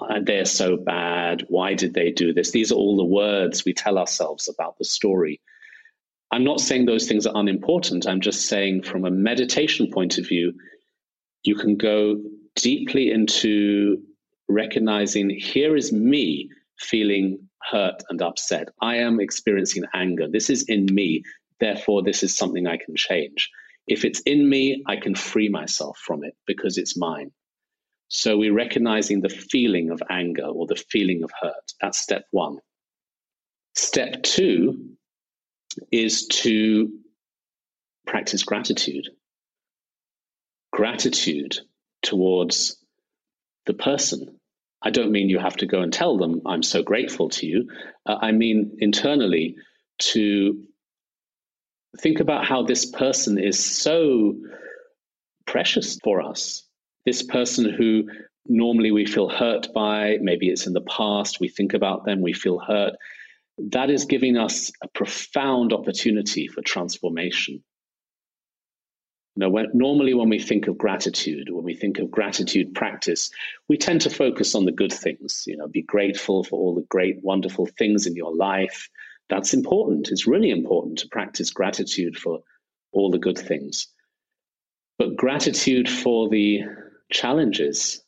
uh, 0.00 0.18
they're 0.20 0.44
so 0.44 0.76
bad. 0.76 1.44
Why 1.46 1.74
did 1.74 1.94
they 1.94 2.10
do 2.10 2.32
this? 2.32 2.50
These 2.50 2.72
are 2.72 2.74
all 2.74 2.96
the 2.96 3.04
words 3.04 3.64
we 3.64 3.74
tell 3.74 3.98
ourselves 3.98 4.48
about 4.48 4.78
the 4.78 4.84
story. 4.84 5.40
I'm 6.32 6.42
not 6.42 6.58
saying 6.58 6.86
those 6.86 7.06
things 7.06 7.24
are 7.24 7.36
unimportant. 7.36 8.08
I'm 8.08 8.20
just 8.20 8.46
saying, 8.46 8.82
from 8.82 9.04
a 9.04 9.12
meditation 9.12 9.92
point 9.92 10.18
of 10.18 10.26
view, 10.26 10.54
you 11.44 11.54
can 11.54 11.76
go 11.76 12.20
deeply 12.56 13.12
into 13.12 14.02
recognizing 14.54 15.30
here 15.30 15.76
is 15.76 15.92
me 15.92 16.50
feeling 16.78 17.48
hurt 17.70 18.02
and 18.08 18.20
upset. 18.22 18.68
I 18.80 18.96
am 18.96 19.20
experiencing 19.20 19.84
anger. 19.94 20.28
This 20.28 20.50
is 20.50 20.64
in 20.64 20.86
me. 20.86 21.22
Therefore, 21.60 22.02
this 22.02 22.22
is 22.22 22.36
something 22.36 22.66
I 22.66 22.76
can 22.76 22.96
change. 22.96 23.50
If 23.86 24.04
it's 24.04 24.20
in 24.20 24.48
me, 24.48 24.82
I 24.86 24.96
can 24.96 25.14
free 25.14 25.48
myself 25.48 25.98
from 25.98 26.24
it 26.24 26.36
because 26.46 26.78
it's 26.78 26.96
mine. 26.96 27.32
So 28.08 28.36
we're 28.36 28.52
recognizing 28.52 29.20
the 29.20 29.28
feeling 29.28 29.90
of 29.90 30.02
anger 30.10 30.44
or 30.44 30.66
the 30.66 30.76
feeling 30.76 31.22
of 31.22 31.30
hurt. 31.40 31.72
That's 31.80 31.98
step 31.98 32.26
one. 32.30 32.58
Step 33.74 34.22
two 34.22 34.96
is 35.90 36.26
to 36.26 36.90
practice 38.06 38.42
gratitude. 38.42 39.08
Gratitude 40.72 41.60
towards 42.02 42.76
the 43.66 43.74
person. 43.74 44.38
I 44.82 44.90
don't 44.90 45.12
mean 45.12 45.28
you 45.28 45.38
have 45.38 45.56
to 45.58 45.66
go 45.66 45.80
and 45.80 45.92
tell 45.92 46.18
them, 46.18 46.42
I'm 46.46 46.62
so 46.62 46.82
grateful 46.82 47.28
to 47.30 47.46
you. 47.46 47.68
Uh, 48.06 48.16
I 48.20 48.32
mean 48.32 48.76
internally 48.80 49.56
to 49.98 50.62
think 52.00 52.20
about 52.20 52.46
how 52.46 52.62
this 52.62 52.86
person 52.86 53.38
is 53.38 53.64
so 53.64 54.34
precious 55.46 55.98
for 56.02 56.22
us 56.22 56.64
this 57.04 57.22
person 57.22 57.68
who 57.68 58.04
normally 58.46 58.90
we 58.90 59.06
feel 59.06 59.28
hurt 59.28 59.72
by, 59.72 60.18
maybe 60.20 60.48
it's 60.48 60.66
in 60.66 60.72
the 60.72 60.82
past, 60.82 61.40
we 61.40 61.48
think 61.48 61.74
about 61.74 62.04
them, 62.04 62.20
we 62.20 62.32
feel 62.32 62.58
hurt. 62.58 62.94
That 63.58 63.90
is 63.90 64.04
giving 64.04 64.36
us 64.36 64.72
a 64.82 64.88
profound 64.88 65.72
opportunity 65.72 66.48
for 66.48 66.62
transformation. 66.62 67.62
Know, 69.34 69.48
when, 69.48 69.68
normally 69.72 70.12
when 70.12 70.28
we 70.28 70.38
think 70.38 70.68
of 70.68 70.76
gratitude, 70.76 71.48
when 71.50 71.64
we 71.64 71.74
think 71.74 71.98
of 71.98 72.10
gratitude 72.10 72.74
practice, 72.74 73.30
we 73.66 73.78
tend 73.78 74.02
to 74.02 74.10
focus 74.10 74.54
on 74.54 74.66
the 74.66 74.72
good 74.72 74.92
things. 74.92 75.44
You 75.46 75.56
know, 75.56 75.66
be 75.66 75.82
grateful 75.82 76.44
for 76.44 76.58
all 76.58 76.74
the 76.74 76.86
great, 76.88 77.22
wonderful 77.22 77.66
things 77.78 78.06
in 78.06 78.14
your 78.14 78.34
life. 78.36 78.90
That's 79.30 79.54
important. 79.54 80.10
It's 80.10 80.26
really 80.26 80.50
important 80.50 80.98
to 80.98 81.08
practice 81.08 81.50
gratitude 81.50 82.18
for 82.18 82.40
all 82.92 83.10
the 83.10 83.18
good 83.18 83.38
things. 83.38 83.88
But 84.98 85.16
gratitude 85.16 85.88
for 85.88 86.28
the 86.28 86.60
challenges, 87.10 88.04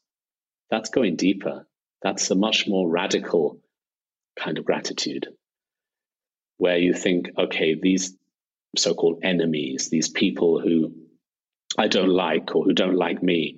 that's 0.70 0.90
going 0.90 1.16
deeper. 1.16 1.66
That's 2.02 2.30
a 2.30 2.34
much 2.34 2.68
more 2.68 2.87
radical 2.87 3.60
kind 4.38 4.58
of 4.58 4.66
gratitude 4.66 5.28
where 6.58 6.76
you 6.76 6.92
think, 6.92 7.30
okay, 7.38 7.74
these 7.80 8.14
so 8.76 8.94
called 8.94 9.20
enemies, 9.22 9.88
these 9.88 10.08
people 10.08 10.60
who 10.60 10.92
I 11.77 11.88
don't 11.88 12.11
like 12.11 12.55
or 12.55 12.64
who 12.64 12.72
don't 12.72 12.96
like 12.96 13.22
me, 13.22 13.57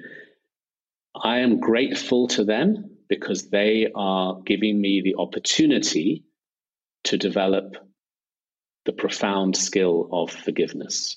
I 1.15 1.39
am 1.39 1.61
grateful 1.61 2.29
to 2.29 2.45
them 2.45 2.97
because 3.09 3.49
they 3.49 3.89
are 3.95 4.41
giving 4.45 4.81
me 4.81 5.01
the 5.03 5.17
opportunity 5.17 6.25
to 7.05 7.17
develop 7.17 7.77
the 8.85 8.93
profound 8.93 9.57
skill 9.57 10.09
of 10.13 10.31
forgiveness. 10.31 11.17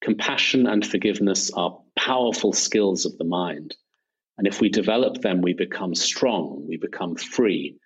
Compassion 0.00 0.66
and 0.66 0.86
forgiveness 0.86 1.50
are 1.50 1.80
powerful 1.96 2.52
skills 2.52 3.04
of 3.04 3.16
the 3.18 3.24
mind. 3.24 3.74
And 4.36 4.46
if 4.46 4.60
we 4.60 4.68
develop 4.68 5.20
them, 5.20 5.42
we 5.42 5.54
become 5.54 5.94
strong, 5.94 6.66
we 6.68 6.76
become 6.76 7.16
free. 7.16 7.78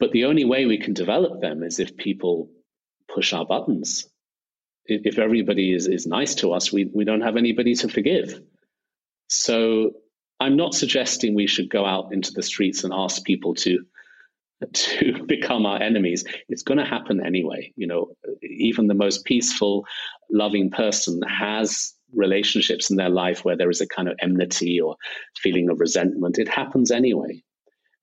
But 0.00 0.12
the 0.12 0.24
only 0.24 0.44
way 0.44 0.64
we 0.64 0.78
can 0.78 0.94
develop 0.94 1.40
them 1.40 1.62
is 1.62 1.78
if 1.78 1.96
people 1.96 2.50
push 3.12 3.32
our 3.32 3.44
buttons. 3.44 4.08
If 4.88 5.18
everybody 5.18 5.72
is, 5.74 5.86
is 5.86 6.06
nice 6.06 6.34
to 6.36 6.52
us, 6.52 6.72
we, 6.72 6.90
we 6.94 7.04
don't 7.04 7.20
have 7.20 7.36
anybody 7.36 7.74
to 7.76 7.88
forgive. 7.88 8.40
So 9.28 9.92
I'm 10.40 10.56
not 10.56 10.74
suggesting 10.74 11.34
we 11.34 11.46
should 11.46 11.68
go 11.68 11.84
out 11.84 12.12
into 12.12 12.32
the 12.32 12.42
streets 12.42 12.84
and 12.84 12.92
ask 12.94 13.24
people 13.24 13.54
to 13.56 13.84
to 14.72 15.22
become 15.26 15.66
our 15.66 15.80
enemies, 15.80 16.24
it's 16.48 16.62
going 16.62 16.78
to 16.78 16.84
happen 16.84 17.24
anyway. 17.24 17.72
You 17.76 17.86
know, 17.86 18.08
even 18.42 18.86
the 18.86 18.94
most 18.94 19.24
peaceful, 19.24 19.86
loving 20.30 20.70
person 20.70 21.20
has 21.22 21.94
relationships 22.14 22.90
in 22.90 22.96
their 22.96 23.10
life 23.10 23.44
where 23.44 23.56
there 23.56 23.70
is 23.70 23.80
a 23.80 23.86
kind 23.86 24.08
of 24.08 24.16
enmity 24.20 24.80
or 24.80 24.96
feeling 25.36 25.68
of 25.68 25.80
resentment. 25.80 26.38
It 26.38 26.48
happens 26.48 26.90
anyway. 26.90 27.42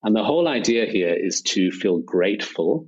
And 0.03 0.15
the 0.15 0.23
whole 0.23 0.47
idea 0.47 0.85
here 0.85 1.13
is 1.13 1.41
to 1.41 1.71
feel 1.71 1.99
grateful 1.99 2.87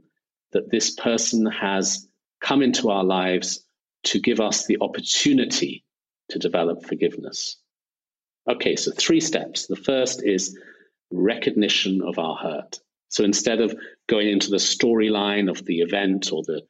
that 0.51 0.69
this 0.69 0.91
person 0.91 1.45
has 1.47 2.07
come 2.39 2.61
into 2.61 2.89
our 2.89 3.03
lives 3.03 3.63
to 4.11 4.19
give 4.19 4.39
us 4.39 4.65
the 4.65 4.77
opportunity 4.81 5.83
to 6.29 6.39
develop 6.39 6.85
forgiveness. 6.85 7.57
Okay, 8.49 8.75
so 8.75 8.91
three 8.91 9.19
steps. 9.19 9.67
The 9.67 9.75
first 9.75 10.23
is 10.23 10.57
recognition 11.11 12.01
of 12.01 12.17
our 12.19 12.35
hurt. 12.35 12.79
So 13.09 13.23
instead 13.23 13.61
of 13.61 13.75
going 14.07 14.29
into 14.29 14.49
the 14.49 14.57
storyline 14.57 15.49
of 15.49 15.65
the 15.65 15.79
event 15.79 16.31
or 16.31 16.43
the 16.43 16.61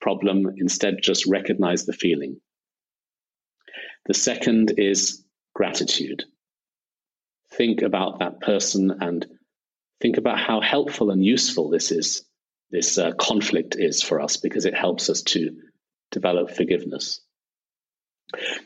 problem, 0.00 0.52
instead 0.56 0.96
just 1.02 1.26
recognize 1.26 1.86
the 1.86 1.92
feeling. 1.92 2.40
The 4.06 4.14
second 4.14 4.74
is 4.78 5.24
gratitude. 5.54 6.24
Think 7.52 7.82
about 7.82 8.18
that 8.18 8.40
person 8.40 8.90
and 9.00 9.26
think 10.00 10.18
about 10.18 10.38
how 10.38 10.60
helpful 10.60 11.10
and 11.10 11.24
useful 11.24 11.70
this 11.70 11.90
is, 11.90 12.24
this 12.70 12.98
uh, 12.98 13.12
conflict 13.12 13.76
is 13.78 14.02
for 14.02 14.20
us 14.20 14.36
because 14.36 14.66
it 14.66 14.74
helps 14.74 15.08
us 15.08 15.22
to 15.22 15.56
develop 16.10 16.50
forgiveness. 16.50 17.20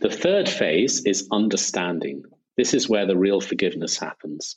The 0.01 0.11
third 0.11 0.49
phase 0.49 1.05
is 1.05 1.29
understanding. 1.31 2.23
This 2.57 2.75
is 2.75 2.89
where 2.89 3.07
the 3.07 3.17
real 3.17 3.41
forgiveness 3.41 3.99
happens. 3.99 4.57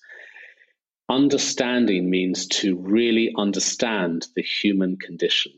Understanding 1.09 2.09
means 2.09 2.47
to 2.47 2.77
really 2.77 3.33
understand 3.37 4.27
the 4.35 4.41
human 4.41 4.97
condition. 4.97 5.53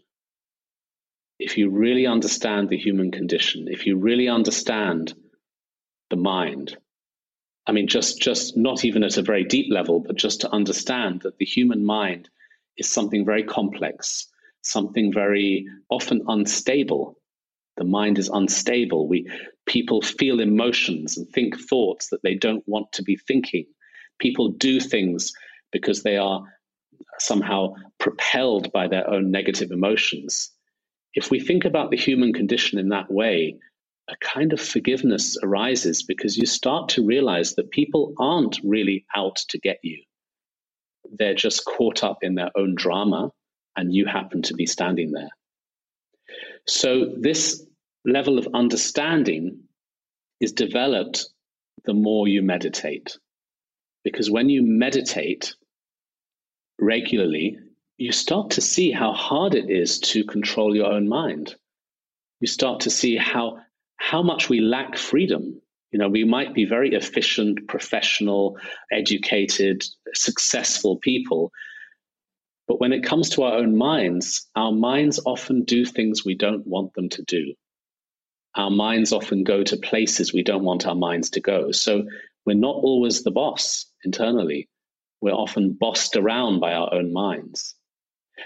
If 1.39 1.57
you 1.57 1.69
really 1.69 2.07
understand 2.07 2.69
the 2.69 2.77
human 2.77 3.11
condition, 3.11 3.67
if 3.67 3.85
you 3.85 3.97
really 3.97 4.29
understand 4.29 5.13
the 6.09 6.15
mind, 6.15 6.77
I 7.65 7.71
mean, 7.71 7.87
just, 7.87 8.19
just 8.19 8.57
not 8.57 8.83
even 8.83 9.03
at 9.03 9.17
a 9.17 9.21
very 9.21 9.43
deep 9.43 9.71
level, 9.71 9.99
but 9.99 10.15
just 10.17 10.41
to 10.41 10.51
understand 10.51 11.21
that 11.21 11.37
the 11.37 11.45
human 11.45 11.85
mind 11.85 12.29
is 12.77 12.89
something 12.89 13.25
very 13.25 13.43
complex, 13.43 14.27
something 14.63 15.13
very 15.13 15.67
often 15.89 16.23
unstable. 16.27 17.17
The 17.77 17.85
mind 17.85 18.19
is 18.19 18.29
unstable. 18.29 19.07
We 19.07 19.29
people 19.65 20.01
feel 20.01 20.39
emotions 20.39 21.17
and 21.17 21.27
think 21.29 21.59
thoughts 21.59 22.09
that 22.09 22.23
they 22.23 22.35
don't 22.35 22.63
want 22.67 22.91
to 22.93 23.03
be 23.03 23.17
thinking. 23.17 23.65
People 24.19 24.49
do 24.49 24.79
things 24.79 25.33
because 25.71 26.03
they 26.03 26.17
are 26.17 26.43
somehow 27.19 27.73
propelled 27.99 28.71
by 28.71 28.87
their 28.87 29.09
own 29.09 29.31
negative 29.31 29.71
emotions. 29.71 30.51
If 31.13 31.31
we 31.31 31.39
think 31.39 31.65
about 31.65 31.91
the 31.91 31.97
human 31.97 32.33
condition 32.33 32.79
in 32.79 32.89
that 32.89 33.11
way, 33.11 33.57
a 34.09 34.15
kind 34.17 34.53
of 34.53 34.59
forgiveness 34.59 35.37
arises 35.43 36.03
because 36.03 36.37
you 36.37 36.45
start 36.45 36.89
to 36.89 37.05
realize 37.05 37.55
that 37.55 37.71
people 37.71 38.13
aren't 38.19 38.59
really 38.63 39.05
out 39.15 39.37
to 39.49 39.59
get 39.59 39.79
you. 39.83 40.03
They're 41.17 41.35
just 41.35 41.65
caught 41.65 42.03
up 42.03 42.19
in 42.21 42.35
their 42.35 42.51
own 42.55 42.75
drama, 42.75 43.31
and 43.75 43.93
you 43.93 44.05
happen 44.05 44.41
to 44.43 44.53
be 44.53 44.65
standing 44.65 45.11
there. 45.11 45.29
So, 46.67 47.13
this 47.17 47.65
level 48.05 48.37
of 48.37 48.47
understanding 48.53 49.63
is 50.39 50.51
developed 50.51 51.27
the 51.85 51.93
more 51.93 52.27
you 52.27 52.41
meditate. 52.41 53.17
Because 54.03 54.29
when 54.29 54.49
you 54.49 54.61
meditate 54.63 55.55
regularly, 56.79 57.57
you 57.97 58.11
start 58.11 58.51
to 58.51 58.61
see 58.61 58.91
how 58.91 59.13
hard 59.13 59.55
it 59.55 59.69
is 59.69 59.99
to 59.99 60.23
control 60.25 60.75
your 60.75 60.91
own 60.91 61.07
mind. 61.07 61.55
You 62.39 62.47
start 62.47 62.81
to 62.81 62.89
see 62.89 63.15
how 63.15 63.59
how 63.97 64.21
much 64.21 64.49
we 64.49 64.59
lack 64.59 64.97
freedom. 64.97 65.61
You 65.91 65.99
know, 65.99 66.09
we 66.09 66.25
might 66.25 66.53
be 66.53 66.65
very 66.65 66.93
efficient, 66.93 67.67
professional, 67.67 68.57
educated, 68.91 69.85
successful 70.13 70.97
people, 70.97 71.51
but 72.67 72.79
when 72.79 72.93
it 72.93 73.03
comes 73.03 73.29
to 73.31 73.43
our 73.43 73.57
own 73.57 73.77
minds, 73.77 74.49
our 74.55 74.71
minds 74.71 75.19
often 75.25 75.63
do 75.63 75.85
things 75.85 76.25
we 76.25 76.35
don't 76.35 76.65
want 76.65 76.93
them 76.93 77.09
to 77.09 77.23
do. 77.23 77.53
Our 78.55 78.69
minds 78.69 79.11
often 79.11 79.43
go 79.43 79.63
to 79.63 79.77
places 79.77 80.33
we 80.33 80.43
don't 80.43 80.63
want 80.63 80.87
our 80.87 80.95
minds 80.95 81.31
to 81.31 81.41
go. 81.41 81.71
So 81.71 82.03
we're 82.45 82.55
not 82.55 82.75
always 82.75 83.23
the 83.23 83.31
boss 83.31 83.85
internally. 84.05 84.69
We're 85.21 85.31
often 85.33 85.73
bossed 85.73 86.15
around 86.15 86.59
by 86.59 86.73
our 86.73 86.93
own 86.93 87.13
minds. 87.13 87.75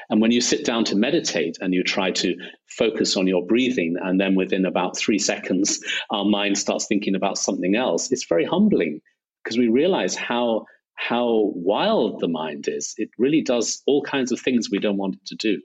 And 0.10 0.21
when 0.21 0.32
you 0.32 0.41
sit 0.41 0.65
down 0.65 0.84
to 0.86 0.95
meditate 0.95 1.58
and 1.62 1.73
you 1.73 1.84
try 1.84 2.12
to 2.12 2.36
focus 2.67 3.17
on 3.17 3.27
your 3.27 3.45
breathing, 3.45 3.95
and 4.01 4.19
then 4.19 4.36
within 4.36 4.65
about 4.65 4.97
three 4.97 5.19
seconds, 5.19 5.80
our 6.10 6.25
mind 6.25 6.58
starts 6.58 6.88
thinking 6.88 7.15
about 7.15 7.38
something 7.38 7.75
else, 7.75 8.12
it's 8.12 8.25
very 8.25 8.45
humbling 8.45 9.01
because 9.43 9.58
we 9.58 9.69
realize 9.69 10.15
how, 10.15 10.65
how 10.97 11.51
wild 11.55 12.19
the 12.19 12.27
mind 12.27 12.67
is. 12.67 12.95
It 12.97 13.12
really 13.17 13.41
does 13.41 13.81
all 13.86 14.01
kinds 14.01 14.31
of 14.31 14.41
things 14.41 14.69
we 14.69 14.79
don't 14.79 14.97
want 14.97 15.15
it 15.15 15.25
to 15.27 15.36
do. 15.36 15.62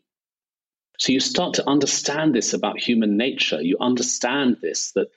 So 0.98 1.12
you 1.12 1.20
start 1.20 1.54
to 1.54 1.68
understand 1.68 2.34
this 2.34 2.52
about 2.52 2.78
human 2.78 3.16
nature. 3.16 3.60
You 3.60 3.76
understand 3.80 4.58
this 4.62 4.92
that 4.92 5.08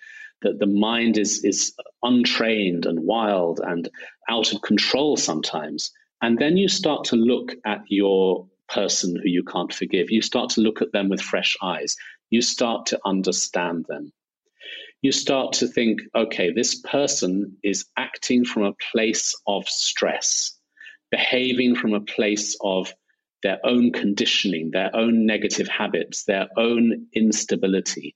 that 0.41 0.57
the 0.57 0.65
mind 0.67 1.17
is 1.17 1.43
is 1.43 1.75
untrained 2.01 2.85
and 2.85 2.99
wild 3.01 3.59
and 3.63 3.89
out 4.29 4.53
of 4.53 4.61
control 4.61 5.17
sometimes. 5.17 5.91
And 6.21 6.39
then 6.39 6.57
you 6.57 6.69
start 6.69 7.05
to 7.05 7.17
look 7.17 7.53
at 7.65 7.81
your 7.87 8.47
person 8.69 9.15
who 9.15 9.29
you 9.29 9.43
can't 9.43 9.73
forgive. 9.73 10.09
You 10.09 10.21
start 10.21 10.51
to 10.51 10.61
look 10.61 10.81
at 10.81 10.91
them 10.91 11.09
with 11.09 11.21
fresh 11.21 11.57
eyes. 11.61 11.97
You 12.29 12.41
start 12.41 12.87
to 12.87 12.99
understand 13.05 13.85
them. 13.87 14.11
You 15.05 15.11
start 15.11 15.53
to 15.53 15.67
think, 15.67 16.01
okay, 16.15 16.51
this 16.51 16.81
person 16.81 17.57
is 17.61 17.85
acting 17.95 18.43
from 18.43 18.63
a 18.63 18.73
place 18.91 19.35
of 19.45 19.69
stress, 19.69 20.57
behaving 21.11 21.75
from 21.75 21.93
a 21.93 22.01
place 22.01 22.57
of 22.59 22.91
their 23.43 23.59
own 23.63 23.91
conditioning, 23.91 24.71
their 24.71 24.89
own 24.95 25.27
negative 25.27 25.67
habits, 25.67 26.23
their 26.23 26.47
own 26.57 27.05
instability. 27.13 28.15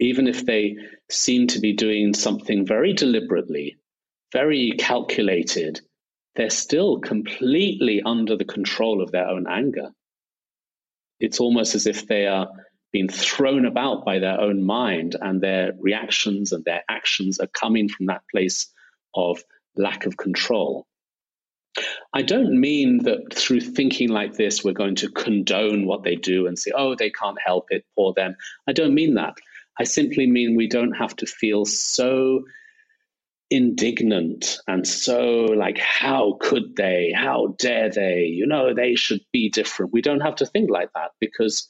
Even 0.00 0.28
if 0.28 0.44
they 0.44 0.76
seem 1.10 1.46
to 1.46 1.60
be 1.60 1.72
doing 1.72 2.12
something 2.12 2.66
very 2.66 2.92
deliberately, 2.92 3.78
very 4.34 4.72
calculated, 4.72 5.80
they're 6.36 6.50
still 6.50 7.00
completely 7.00 8.02
under 8.04 8.36
the 8.36 8.44
control 8.44 9.00
of 9.02 9.12
their 9.12 9.28
own 9.28 9.46
anger. 9.48 9.88
It's 11.20 11.40
almost 11.40 11.74
as 11.74 11.86
if 11.86 12.06
they 12.06 12.26
are 12.26 12.50
being 12.92 13.08
thrown 13.08 13.64
about 13.64 14.04
by 14.04 14.18
their 14.18 14.40
own 14.40 14.62
mind, 14.64 15.16
and 15.20 15.40
their 15.40 15.72
reactions 15.78 16.52
and 16.52 16.64
their 16.64 16.82
actions 16.88 17.40
are 17.40 17.48
coming 17.48 17.88
from 17.88 18.06
that 18.06 18.22
place 18.30 18.70
of 19.14 19.42
lack 19.76 20.06
of 20.06 20.16
control. 20.16 20.86
I 22.12 22.20
don't 22.22 22.60
mean 22.60 23.04
that 23.04 23.32
through 23.32 23.62
thinking 23.62 24.10
like 24.10 24.34
this, 24.34 24.62
we're 24.62 24.72
going 24.72 24.96
to 24.96 25.10
condone 25.10 25.86
what 25.86 26.02
they 26.02 26.16
do 26.16 26.46
and 26.46 26.58
say, 26.58 26.70
oh, 26.76 26.94
they 26.94 27.10
can't 27.10 27.38
help 27.44 27.66
it, 27.70 27.84
poor 27.96 28.12
them. 28.12 28.36
I 28.68 28.72
don't 28.72 28.94
mean 28.94 29.14
that. 29.14 29.34
I 29.78 29.84
simply 29.84 30.26
mean 30.26 30.54
we 30.54 30.68
don't 30.68 30.92
have 30.92 31.16
to 31.16 31.26
feel 31.26 31.64
so 31.64 32.44
indignant 33.50 34.58
and 34.66 34.86
so 34.86 35.44
like 35.44 35.76
how 35.76 36.38
could 36.40 36.74
they 36.74 37.12
how 37.14 37.54
dare 37.58 37.90
they 37.90 38.22
you 38.22 38.46
know 38.46 38.72
they 38.72 38.94
should 38.94 39.20
be 39.30 39.50
different 39.50 39.92
we 39.92 40.00
don't 40.00 40.22
have 40.22 40.36
to 40.36 40.46
think 40.46 40.70
like 40.70 40.90
that 40.94 41.10
because 41.20 41.68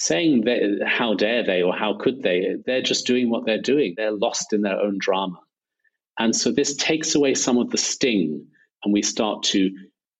saying 0.00 0.42
that, 0.44 0.86
how 0.86 1.14
dare 1.14 1.44
they 1.44 1.62
or 1.62 1.74
how 1.74 1.94
could 1.94 2.22
they 2.22 2.56
they're 2.66 2.82
just 2.82 3.06
doing 3.06 3.30
what 3.30 3.44
they're 3.44 3.60
doing 3.60 3.94
they're 3.96 4.12
lost 4.12 4.52
in 4.52 4.62
their 4.62 4.80
own 4.80 4.96
drama 4.98 5.38
and 6.18 6.34
so 6.34 6.50
this 6.50 6.74
takes 6.76 7.14
away 7.14 7.34
some 7.34 7.58
of 7.58 7.70
the 7.70 7.78
sting 7.78 8.46
and 8.84 8.92
we 8.92 9.02
start 9.02 9.42
to 9.42 9.70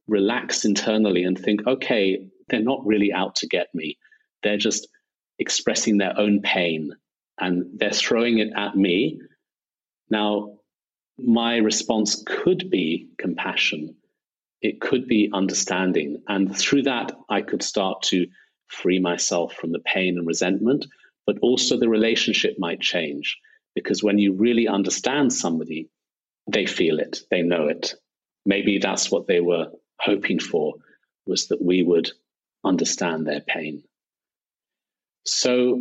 relax 0.06 0.64
internally 0.64 1.24
and 1.24 1.38
think 1.38 1.66
okay 1.66 2.20
they're 2.48 2.60
not 2.60 2.84
really 2.84 3.12
out 3.12 3.34
to 3.34 3.46
get 3.46 3.68
me 3.74 3.96
they're 4.42 4.56
just 4.58 4.86
expressing 5.38 5.96
their 5.96 6.18
own 6.18 6.40
pain 6.42 6.90
and 7.38 7.64
they're 7.78 7.90
throwing 7.90 8.38
it 8.38 8.52
at 8.56 8.76
me 8.76 9.18
now 10.10 10.60
my 11.24 11.56
response 11.56 12.22
could 12.26 12.70
be 12.70 13.08
compassion. 13.18 13.96
It 14.62 14.80
could 14.80 15.06
be 15.06 15.30
understanding. 15.32 16.22
And 16.28 16.56
through 16.56 16.82
that, 16.82 17.12
I 17.28 17.42
could 17.42 17.62
start 17.62 18.02
to 18.04 18.26
free 18.70 19.00
myself 19.00 19.54
from 19.54 19.72
the 19.72 19.80
pain 19.80 20.18
and 20.18 20.26
resentment, 20.26 20.86
but 21.26 21.38
also 21.42 21.76
the 21.76 21.88
relationship 21.88 22.56
might 22.58 22.80
change. 22.80 23.38
Because 23.74 24.02
when 24.02 24.18
you 24.18 24.32
really 24.34 24.68
understand 24.68 25.32
somebody, 25.32 25.90
they 26.50 26.66
feel 26.66 26.98
it, 27.00 27.20
they 27.30 27.42
know 27.42 27.68
it. 27.68 27.94
Maybe 28.46 28.78
that's 28.78 29.10
what 29.10 29.26
they 29.26 29.40
were 29.40 29.68
hoping 30.00 30.40
for, 30.40 30.74
was 31.26 31.48
that 31.48 31.62
we 31.62 31.82
would 31.82 32.10
understand 32.64 33.26
their 33.26 33.40
pain. 33.40 33.82
So 35.26 35.80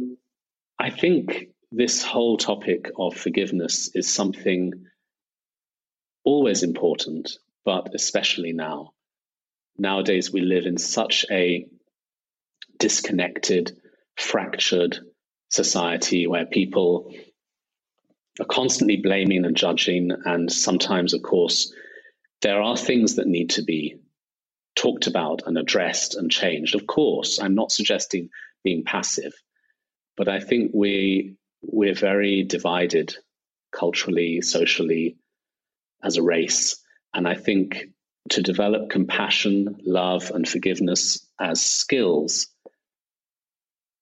I 0.78 0.90
think 0.92 1.50
this 1.72 2.04
whole 2.04 2.38
topic 2.38 2.92
of 2.98 3.16
forgiveness 3.16 3.92
is 3.96 4.14
something 4.14 4.74
always 6.24 6.64
important, 6.64 7.40
but 7.66 7.96
especially 7.96 8.54
now. 8.54 8.94
nowadays 9.80 10.32
we 10.32 10.42
live 10.42 10.66
in 10.66 10.78
such 10.78 11.26
a 11.32 11.66
disconnected, 12.80 13.78
fractured 14.18 14.98
society 15.50 16.28
where 16.28 16.46
people 16.46 17.14
are 18.40 18.46
constantly 18.46 18.98
blaming 18.98 19.46
and 19.46 19.56
judging. 19.56 20.12
And 20.26 20.52
sometimes, 20.52 21.14
of 21.14 21.22
course, 21.22 21.74
there 22.42 22.62
are 22.62 22.78
things 22.78 23.16
that 23.16 23.28
need 23.28 23.52
to 23.52 23.64
be 23.64 23.98
talked 24.76 25.08
about 25.08 25.42
and 25.46 25.58
addressed 25.58 26.16
and 26.16 26.32
changed. 26.32 26.76
Of 26.76 26.88
course, 26.88 27.40
I'm 27.40 27.56
not 27.56 27.72
suggesting 27.72 28.30
being 28.64 28.84
passive, 28.86 29.34
but 30.16 30.28
I 30.28 30.40
think 30.40 30.72
we 30.74 31.36
we're 31.62 31.96
very 31.96 32.44
divided 32.44 33.16
culturally, 33.76 34.42
socially, 34.42 35.18
as 36.02 36.16
a 36.16 36.24
race. 36.24 36.82
And 37.14 37.28
I 37.28 37.36
think 37.36 37.88
to 38.30 38.42
develop 38.42 38.90
compassion, 38.90 39.76
love, 39.86 40.32
and 40.34 40.48
forgiveness 40.48 41.28
as 41.40 41.62
skills 41.62 42.48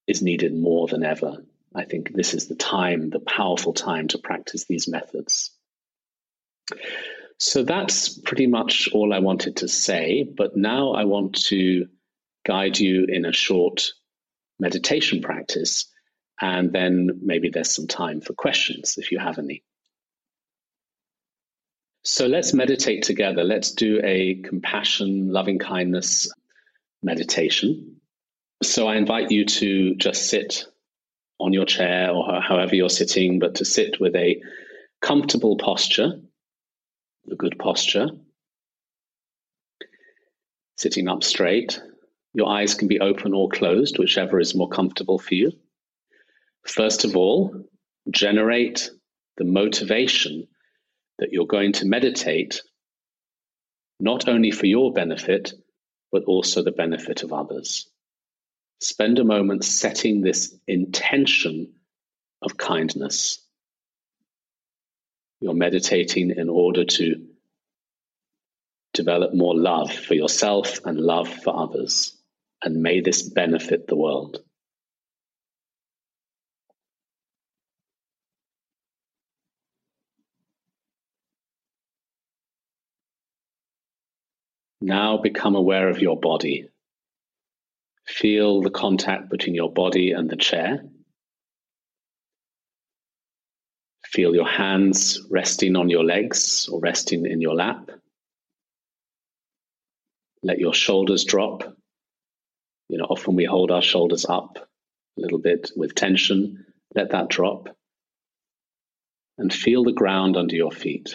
is 0.08 0.22
needed 0.22 0.54
more 0.54 0.88
than 0.88 1.04
ever. 1.04 1.44
I 1.74 1.84
think 1.84 2.12
this 2.12 2.34
is 2.34 2.48
the 2.48 2.56
time, 2.56 3.10
the 3.10 3.20
powerful 3.20 3.74
time 3.74 4.08
to 4.08 4.18
practice 4.18 4.64
these 4.64 4.88
methods. 4.88 5.52
So 7.38 7.62
that's 7.62 8.18
pretty 8.18 8.46
much 8.46 8.88
all 8.92 9.12
I 9.12 9.20
wanted 9.20 9.58
to 9.58 9.68
say. 9.68 10.24
But 10.24 10.56
now 10.56 10.92
I 10.92 11.04
want 11.04 11.44
to 11.46 11.86
guide 12.46 12.78
you 12.78 13.04
in 13.08 13.24
a 13.24 13.32
short 13.32 13.92
meditation 14.58 15.20
practice. 15.20 15.86
And 16.40 16.72
then 16.72 17.20
maybe 17.22 17.50
there's 17.50 17.70
some 17.70 17.86
time 17.86 18.20
for 18.20 18.32
questions 18.32 18.94
if 18.96 19.12
you 19.12 19.18
have 19.18 19.38
any. 19.38 19.62
So 22.04 22.26
let's 22.26 22.54
meditate 22.54 23.02
together. 23.02 23.44
Let's 23.44 23.72
do 23.72 24.00
a 24.02 24.36
compassion, 24.36 25.30
loving 25.30 25.58
kindness 25.58 26.32
meditation. 27.02 27.97
So 28.62 28.88
I 28.88 28.96
invite 28.96 29.30
you 29.30 29.44
to 29.44 29.94
just 29.94 30.28
sit 30.28 30.66
on 31.38 31.52
your 31.52 31.64
chair 31.64 32.10
or 32.10 32.40
however 32.40 32.74
you're 32.74 32.88
sitting, 32.88 33.38
but 33.38 33.56
to 33.56 33.64
sit 33.64 34.00
with 34.00 34.16
a 34.16 34.42
comfortable 35.00 35.56
posture, 35.56 36.20
a 37.30 37.34
good 37.36 37.58
posture. 37.58 38.08
Sitting 40.76 41.08
up 41.08 41.22
straight. 41.22 41.80
Your 42.34 42.48
eyes 42.48 42.74
can 42.74 42.88
be 42.88 43.00
open 43.00 43.32
or 43.32 43.48
closed, 43.48 43.98
whichever 43.98 44.40
is 44.40 44.54
more 44.54 44.68
comfortable 44.68 45.18
for 45.18 45.34
you. 45.34 45.52
First 46.66 47.04
of 47.04 47.16
all, 47.16 47.64
generate 48.10 48.90
the 49.36 49.44
motivation 49.44 50.48
that 51.18 51.32
you're 51.32 51.46
going 51.46 51.72
to 51.74 51.86
meditate 51.86 52.62
not 54.00 54.28
only 54.28 54.50
for 54.50 54.66
your 54.66 54.92
benefit, 54.92 55.52
but 56.12 56.24
also 56.24 56.62
the 56.62 56.72
benefit 56.72 57.22
of 57.22 57.32
others. 57.32 57.88
Spend 58.80 59.18
a 59.18 59.24
moment 59.24 59.64
setting 59.64 60.20
this 60.20 60.54
intention 60.66 61.74
of 62.42 62.56
kindness. 62.56 63.44
You're 65.40 65.54
meditating 65.54 66.30
in 66.30 66.48
order 66.48 66.84
to 66.84 67.26
develop 68.92 69.34
more 69.34 69.56
love 69.56 69.92
for 69.92 70.14
yourself 70.14 70.80
and 70.84 70.98
love 70.98 71.28
for 71.28 71.56
others. 71.56 72.16
And 72.62 72.82
may 72.82 73.00
this 73.00 73.22
benefit 73.22 73.86
the 73.86 73.96
world. 73.96 74.38
Now 84.80 85.18
become 85.18 85.56
aware 85.56 85.88
of 85.88 86.00
your 86.00 86.18
body. 86.18 86.68
Feel 88.08 88.62
the 88.62 88.70
contact 88.70 89.28
between 89.28 89.54
your 89.54 89.70
body 89.70 90.12
and 90.12 90.30
the 90.30 90.36
chair. 90.36 90.82
Feel 94.06 94.34
your 94.34 94.48
hands 94.48 95.20
resting 95.30 95.76
on 95.76 95.90
your 95.90 96.02
legs 96.02 96.68
or 96.72 96.80
resting 96.80 97.26
in 97.26 97.42
your 97.42 97.54
lap. 97.54 97.90
Let 100.42 100.58
your 100.58 100.72
shoulders 100.72 101.24
drop. 101.24 101.76
You 102.88 102.96
know, 102.96 103.04
often 103.04 103.36
we 103.36 103.44
hold 103.44 103.70
our 103.70 103.82
shoulders 103.82 104.24
up 104.26 104.56
a 104.56 105.20
little 105.20 105.38
bit 105.38 105.70
with 105.76 105.94
tension. 105.94 106.64
Let 106.94 107.10
that 107.10 107.28
drop. 107.28 107.68
And 109.36 109.52
feel 109.52 109.84
the 109.84 109.92
ground 109.92 110.36
under 110.38 110.56
your 110.56 110.72
feet. 110.72 111.14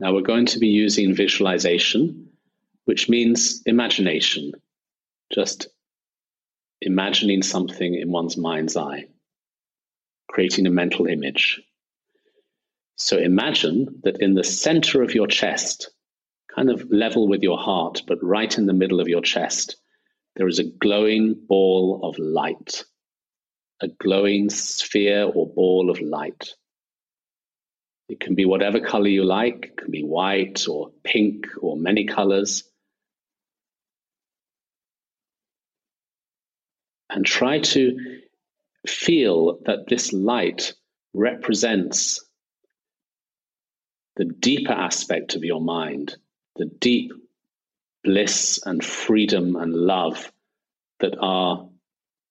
Now 0.00 0.14
we're 0.14 0.22
going 0.22 0.46
to 0.46 0.58
be 0.58 0.68
using 0.68 1.14
visualization, 1.14 2.30
which 2.86 3.10
means 3.10 3.62
imagination, 3.66 4.52
just 5.30 5.68
imagining 6.80 7.42
something 7.42 7.94
in 7.94 8.10
one's 8.10 8.38
mind's 8.38 8.78
eye, 8.78 9.08
creating 10.30 10.66
a 10.66 10.70
mental 10.70 11.06
image. 11.06 11.60
So 12.96 13.18
imagine 13.18 14.00
that 14.04 14.22
in 14.22 14.32
the 14.32 14.42
center 14.44 15.02
of 15.02 15.14
your 15.14 15.26
chest, 15.26 15.90
kind 16.54 16.70
of 16.70 16.90
level 16.90 17.28
with 17.28 17.42
your 17.42 17.58
heart, 17.58 18.02
but 18.06 18.22
right 18.22 18.56
in 18.56 18.64
the 18.64 18.72
middle 18.72 19.00
of 19.00 19.08
your 19.08 19.20
chest, 19.20 19.76
there 20.36 20.48
is 20.48 20.58
a 20.58 20.64
glowing 20.64 21.34
ball 21.46 22.00
of 22.02 22.18
light, 22.18 22.84
a 23.82 23.88
glowing 23.88 24.48
sphere 24.48 25.24
or 25.24 25.52
ball 25.52 25.90
of 25.90 26.00
light. 26.00 26.54
It 28.10 28.18
can 28.18 28.34
be 28.34 28.44
whatever 28.44 28.80
color 28.80 29.06
you 29.06 29.22
like, 29.22 29.66
it 29.66 29.76
can 29.76 29.92
be 29.92 30.02
white 30.02 30.66
or 30.66 30.90
pink 31.04 31.46
or 31.60 31.76
many 31.76 32.06
colors. 32.06 32.64
And 37.08 37.24
try 37.24 37.60
to 37.60 37.96
feel 38.84 39.60
that 39.66 39.86
this 39.86 40.12
light 40.12 40.74
represents 41.14 42.18
the 44.16 44.24
deeper 44.24 44.72
aspect 44.72 45.36
of 45.36 45.44
your 45.44 45.60
mind, 45.60 46.16
the 46.56 46.66
deep 46.66 47.12
bliss 48.02 48.58
and 48.66 48.84
freedom 48.84 49.54
and 49.54 49.72
love 49.72 50.32
that 50.98 51.16
are 51.20 51.68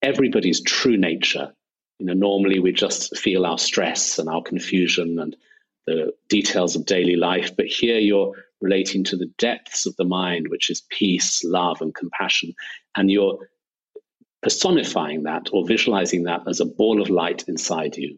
everybody's 0.01 0.59
true 0.59 0.97
nature. 0.97 1.53
You 1.99 2.07
know, 2.07 2.13
normally 2.13 2.59
we 2.59 2.73
just 2.73 3.17
feel 3.17 3.45
our 3.45 3.57
stress 3.57 4.19
and 4.19 4.27
our 4.27 4.43
confusion 4.43 5.19
and 5.19 5.37
the 5.85 6.13
details 6.27 6.75
of 6.75 6.85
daily 6.85 7.15
life, 7.15 7.55
but 7.55 7.65
here 7.65 7.97
you're 7.97 8.33
relating 8.61 9.03
to 9.05 9.17
the 9.17 9.31
depths 9.37 9.85
of 9.85 9.95
the 9.95 10.05
mind, 10.05 10.47
which 10.49 10.69
is 10.69 10.83
peace, 10.89 11.43
love, 11.43 11.81
and 11.81 11.95
compassion. 11.95 12.53
And 12.95 13.09
you're 13.09 13.39
personifying 14.41 15.23
that 15.23 15.49
or 15.51 15.65
visualizing 15.67 16.23
that 16.23 16.41
as 16.47 16.59
a 16.59 16.65
ball 16.65 17.01
of 17.01 17.09
light 17.09 17.45
inside 17.47 17.97
you. 17.97 18.17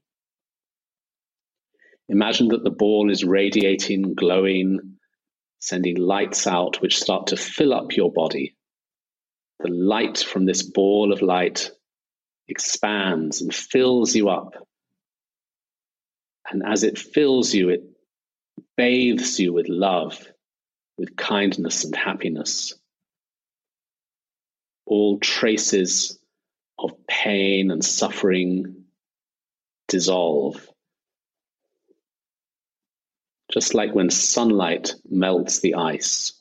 Imagine 2.09 2.49
that 2.49 2.63
the 2.63 2.71
ball 2.71 3.09
is 3.09 3.23
radiating, 3.23 4.13
glowing, 4.15 4.97
sending 5.59 5.95
lights 5.95 6.45
out 6.45 6.81
which 6.81 6.99
start 6.99 7.27
to 7.27 7.37
fill 7.37 7.73
up 7.73 7.95
your 7.95 8.11
body. 8.11 8.55
The 9.59 9.71
light 9.71 10.17
from 10.17 10.45
this 10.45 10.63
ball 10.63 11.13
of 11.13 11.21
light 11.21 11.71
expands 12.47 13.41
and 13.41 13.53
fills 13.53 14.15
you 14.15 14.29
up 14.29 14.55
and 16.51 16.63
as 16.65 16.83
it 16.83 16.97
fills 16.97 17.53
you, 17.53 17.69
it 17.69 17.83
bathes 18.75 19.39
you 19.39 19.53
with 19.53 19.69
love, 19.69 20.27
with 20.97 21.15
kindness 21.15 21.85
and 21.85 21.95
happiness. 21.95 22.73
All 24.85 25.17
traces 25.19 26.19
of 26.77 26.91
pain 27.07 27.71
and 27.71 27.83
suffering 27.83 28.83
dissolve. 29.87 30.67
Just 33.53 33.73
like 33.73 33.95
when 33.95 34.09
sunlight 34.09 34.93
melts 35.09 35.61
the 35.61 35.75
ice. 35.75 36.33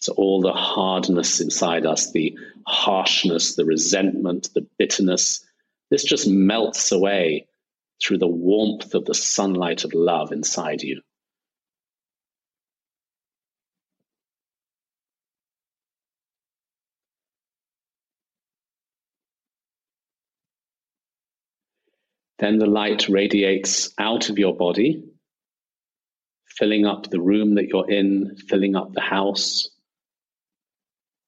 So, 0.00 0.12
all 0.12 0.40
the 0.42 0.52
hardness 0.52 1.40
inside 1.40 1.84
us, 1.84 2.12
the 2.12 2.38
harshness, 2.66 3.56
the 3.56 3.64
resentment, 3.64 4.50
the 4.54 4.66
bitterness, 4.78 5.44
this 5.90 6.04
just 6.04 6.28
melts 6.28 6.92
away 6.92 7.48
through 8.02 8.18
the 8.18 8.28
warmth 8.28 8.94
of 8.94 9.04
the 9.04 9.14
sunlight 9.14 9.84
of 9.84 9.92
love 9.94 10.32
inside 10.32 10.82
you. 10.82 11.00
Then 22.38 22.58
the 22.58 22.66
light 22.66 23.08
radiates 23.08 23.92
out 23.98 24.30
of 24.30 24.38
your 24.38 24.56
body, 24.56 25.02
filling 26.46 26.86
up 26.86 27.10
the 27.10 27.20
room 27.20 27.56
that 27.56 27.66
you're 27.68 27.90
in, 27.90 28.36
filling 28.48 28.76
up 28.76 28.92
the 28.92 29.00
house. 29.00 29.68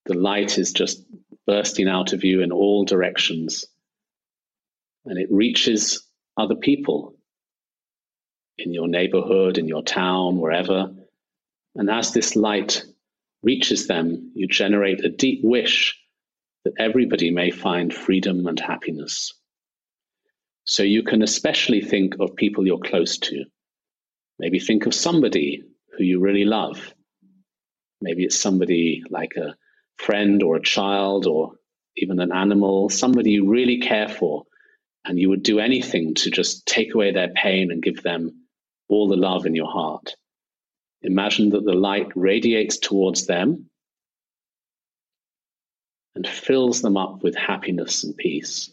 The 0.07 0.15
light 0.15 0.57
is 0.57 0.73
just 0.73 1.05
bursting 1.47 1.89
out 1.89 2.13
of 2.13 2.23
you 2.23 2.43
in 2.43 2.53
all 2.53 2.85
directions. 2.85 3.65
And 5.05 5.19
it 5.19 5.29
reaches 5.31 6.07
other 6.41 6.57
people 6.57 7.15
in 8.59 8.75
your 8.75 8.89
neighborhood, 8.89 9.59
in 9.59 9.69
your 9.69 9.83
town, 9.83 10.39
wherever. 10.39 10.91
And 11.75 11.91
as 11.91 12.13
this 12.13 12.37
light 12.37 12.85
reaches 13.43 13.87
them, 13.87 14.33
you 14.35 14.47
generate 14.49 15.05
a 15.05 15.09
deep 15.09 15.41
wish 15.43 15.99
that 16.65 16.75
everybody 16.79 17.31
may 17.31 17.51
find 17.51 17.93
freedom 17.95 18.47
and 18.47 18.59
happiness. 18.61 19.33
So 20.65 20.83
you 20.83 21.03
can 21.03 21.23
especially 21.23 21.81
think 21.81 22.17
of 22.21 22.37
people 22.37 22.67
you're 22.67 22.79
close 22.79 23.19
to. 23.19 23.45
Maybe 24.39 24.59
think 24.59 24.87
of 24.87 24.95
somebody 24.95 25.65
who 25.97 26.05
you 26.05 26.21
really 26.21 26.45
love. 26.45 26.95
Maybe 28.01 28.25
it's 28.25 28.39
somebody 28.39 29.03
like 29.11 29.33
a 29.37 29.55
friend 29.97 30.43
or 30.43 30.57
a 30.57 30.63
child 30.63 31.27
or 31.27 31.53
even 31.97 32.21
an 32.21 32.33
animal, 32.33 32.89
somebody 32.89 33.33
you 33.33 33.49
really 33.49 33.79
care 33.81 34.09
for, 34.09 34.45
and 35.05 35.19
you 35.19 35.29
would 35.31 35.43
do 35.43 35.59
anything 35.59 36.15
to 36.15 36.31
just 36.31 36.67
take 36.67 36.95
away 36.95 37.13
their 37.13 37.29
pain 37.29 37.71
and 37.71 37.83
give 37.83 38.03
them 38.03 38.47
all 38.89 39.09
the 39.09 39.17
love 39.17 39.47
in 39.47 39.55
your 39.55 39.71
heart. 39.71 40.15
Imagine 41.03 41.51
that 41.51 41.65
the 41.65 41.73
light 41.73 42.09
radiates 42.15 42.79
towards 42.79 43.27
them 43.27 43.71
and 46.15 46.27
fills 46.27 46.83
them 46.83 46.97
up 46.97 47.23
with 47.23 47.35
happiness 47.35 48.05
and 48.05 48.17
peace. 48.17 48.71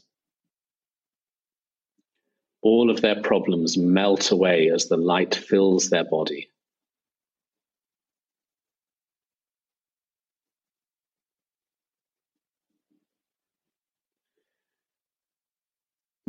All 2.61 2.89
of 2.89 3.01
their 3.01 3.21
problems 3.21 3.78
melt 3.78 4.32
away 4.32 4.69
as 4.73 4.88
the 4.88 4.97
light 4.97 5.36
fills 5.36 5.89
their 5.89 6.03
body. 6.03 6.49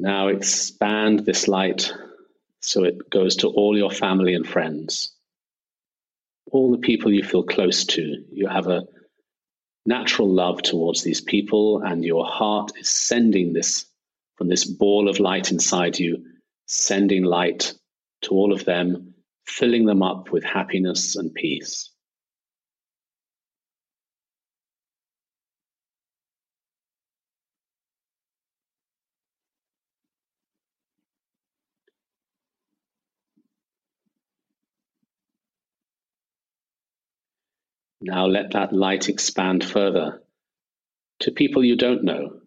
Now 0.01 0.29
expand 0.29 1.27
this 1.27 1.49
light 1.49 1.93
so 2.61 2.85
it 2.85 3.11
goes 3.11 3.35
to 3.37 3.49
all 3.49 3.77
your 3.77 3.91
family 3.91 4.35
and 4.35 4.47
friends, 4.47 5.13
all 6.53 6.71
the 6.71 6.79
people 6.79 7.13
you 7.13 7.25
feel 7.25 7.43
close 7.43 7.85
to. 7.87 8.25
You 8.33 8.47
have 8.47 8.69
a 8.69 8.85
natural 9.85 10.29
love 10.29 10.63
towards 10.63 11.03
these 11.03 11.21
people, 11.21 11.83
and 11.83 12.05
your 12.05 12.25
heart 12.25 12.71
is 12.79 12.89
sending 12.89 13.53
this 13.53 13.87
from 14.37 14.47
this 14.47 14.65
ball 14.65 15.09
of 15.09 15.19
light 15.19 15.51
inside 15.51 15.99
you, 15.99 16.25
sending 16.67 17.25
light 17.25 17.75
to 18.23 18.35
all 18.35 18.53
of 18.53 18.65
them, 18.65 19.15
filling 19.47 19.85
them 19.85 20.05
up 20.05 20.31
with 20.31 20.45
happiness 20.45 21.17
and 21.17 21.35
peace. 21.35 21.91
Now 38.01 38.27
let 38.27 38.53
that 38.53 38.73
light 38.73 39.09
expand 39.09 39.65
further 39.65 40.23
to 41.21 41.33
people 41.33 41.65
you 41.65 41.77
don't 41.77 42.05
know, 42.05 42.41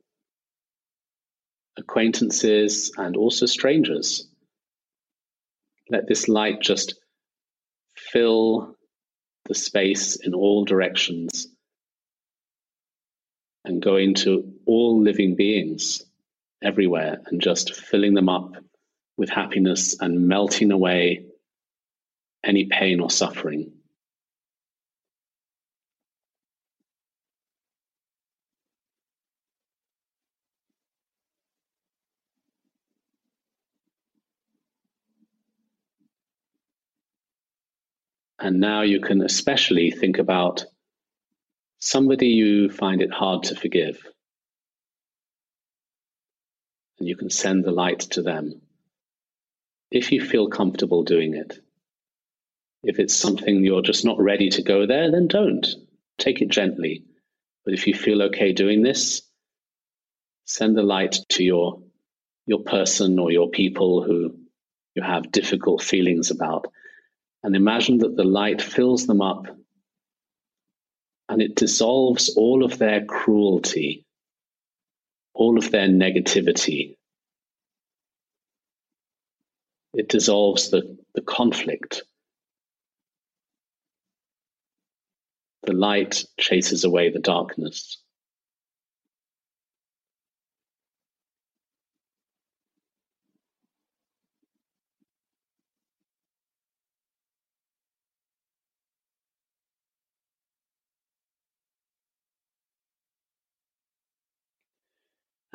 acquaintances, 1.77 2.91
and 2.97 3.17
also 3.17 3.45
strangers. 3.45 4.27
Let 5.89 6.07
this 6.07 6.29
light 6.29 6.61
just 6.61 6.95
fill 7.95 8.77
the 9.45 9.55
space 9.55 10.15
in 10.17 10.33
all 10.33 10.65
directions 10.65 11.47
and 13.65 13.81
go 13.81 13.97
into 13.97 14.53
all 14.65 15.01
living 15.01 15.35
beings 15.35 16.03
everywhere 16.63 17.21
and 17.25 17.41
just 17.41 17.75
filling 17.75 18.13
them 18.13 18.29
up 18.29 18.55
with 19.17 19.29
happiness 19.29 19.97
and 19.99 20.27
melting 20.27 20.71
away 20.71 21.25
any 22.43 22.65
pain 22.65 23.01
or 23.01 23.09
suffering. 23.09 23.73
And 38.41 38.59
now 38.59 38.81
you 38.81 38.99
can 38.99 39.21
especially 39.21 39.91
think 39.91 40.17
about 40.17 40.65
somebody 41.77 42.29
you 42.29 42.69
find 42.69 43.01
it 43.01 43.11
hard 43.11 43.43
to 43.43 43.55
forgive. 43.55 44.03
And 46.97 47.07
you 47.07 47.15
can 47.15 47.29
send 47.29 47.63
the 47.63 47.71
light 47.71 47.99
to 48.11 48.23
them 48.23 48.61
if 49.91 50.11
you 50.11 50.25
feel 50.25 50.49
comfortable 50.49 51.03
doing 51.03 51.35
it. 51.35 51.59
If 52.83 52.97
it's 52.97 53.15
something 53.15 53.63
you're 53.63 53.83
just 53.83 54.05
not 54.05 54.19
ready 54.19 54.49
to 54.49 54.63
go 54.63 54.87
there, 54.87 55.11
then 55.11 55.27
don't. 55.27 55.67
Take 56.17 56.41
it 56.41 56.49
gently. 56.49 57.03
But 57.63 57.75
if 57.75 57.85
you 57.85 57.93
feel 57.93 58.23
okay 58.23 58.53
doing 58.53 58.81
this, 58.81 59.21
send 60.45 60.75
the 60.75 60.83
light 60.83 61.17
to 61.29 61.43
your 61.43 61.83
your 62.47 62.63
person 62.63 63.19
or 63.19 63.31
your 63.31 63.49
people 63.49 64.03
who 64.03 64.35
you 64.95 65.03
have 65.03 65.31
difficult 65.31 65.83
feelings 65.83 66.31
about 66.31 66.65
and 67.43 67.55
imagine 67.55 67.99
that 67.99 68.15
the 68.15 68.23
light 68.23 68.61
fills 68.61 69.07
them 69.07 69.21
up 69.21 69.47
and 71.29 71.41
it 71.41 71.55
dissolves 71.55 72.35
all 72.35 72.63
of 72.63 72.77
their 72.77 73.05
cruelty, 73.05 74.05
all 75.33 75.57
of 75.57 75.71
their 75.71 75.87
negativity. 75.87 76.97
It 79.93 80.09
dissolves 80.09 80.69
the, 80.69 80.97
the 81.15 81.21
conflict. 81.21 82.03
The 85.63 85.73
light 85.73 86.25
chases 86.39 86.83
away 86.83 87.11
the 87.11 87.19
darkness. 87.19 88.00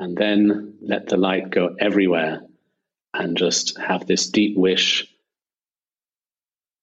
And 0.07 0.15
then 0.15 0.77
let 0.81 1.09
the 1.09 1.17
light 1.17 1.49
go 1.49 1.75
everywhere 1.77 2.39
and 3.13 3.35
just 3.35 3.77
have 3.77 4.07
this 4.07 4.29
deep 4.29 4.55
wish 4.55 5.05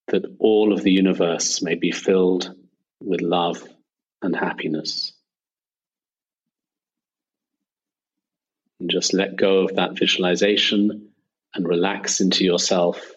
that 0.09 0.25
all 0.37 0.71
of 0.71 0.83
the 0.83 0.91
universe 0.91 1.59
may 1.63 1.73
be 1.73 1.89
filled 1.89 2.53
with 3.01 3.21
love 3.21 3.67
and 4.21 4.35
happiness. 4.35 5.11
And 8.79 8.91
just 8.91 9.11
let 9.11 9.35
go 9.35 9.61
of 9.63 9.77
that 9.77 9.97
visualization 9.97 11.09
and 11.55 11.67
relax 11.67 12.21
into 12.21 12.45
yourself 12.45 13.11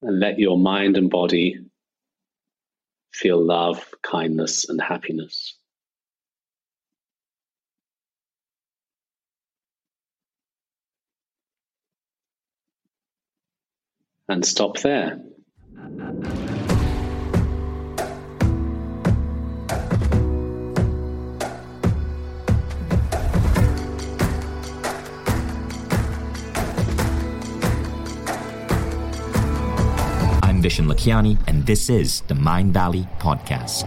and 0.00 0.18
let 0.18 0.38
your 0.38 0.56
mind 0.56 0.96
and 0.96 1.10
body 1.10 1.66
feel 3.12 3.44
love, 3.44 3.86
kindness, 4.00 4.70
and 4.70 4.80
happiness. 4.80 5.54
And 14.30 14.44
stop 14.44 14.78
there. 14.80 15.18
I'm 30.42 30.62
Vishen 30.62 30.86
Lakhiani, 30.92 31.38
and 31.46 31.64
this 31.64 31.88
is 31.88 32.20
the 32.22 32.34
Mindvalley 32.34 33.08
Podcast. 33.18 33.86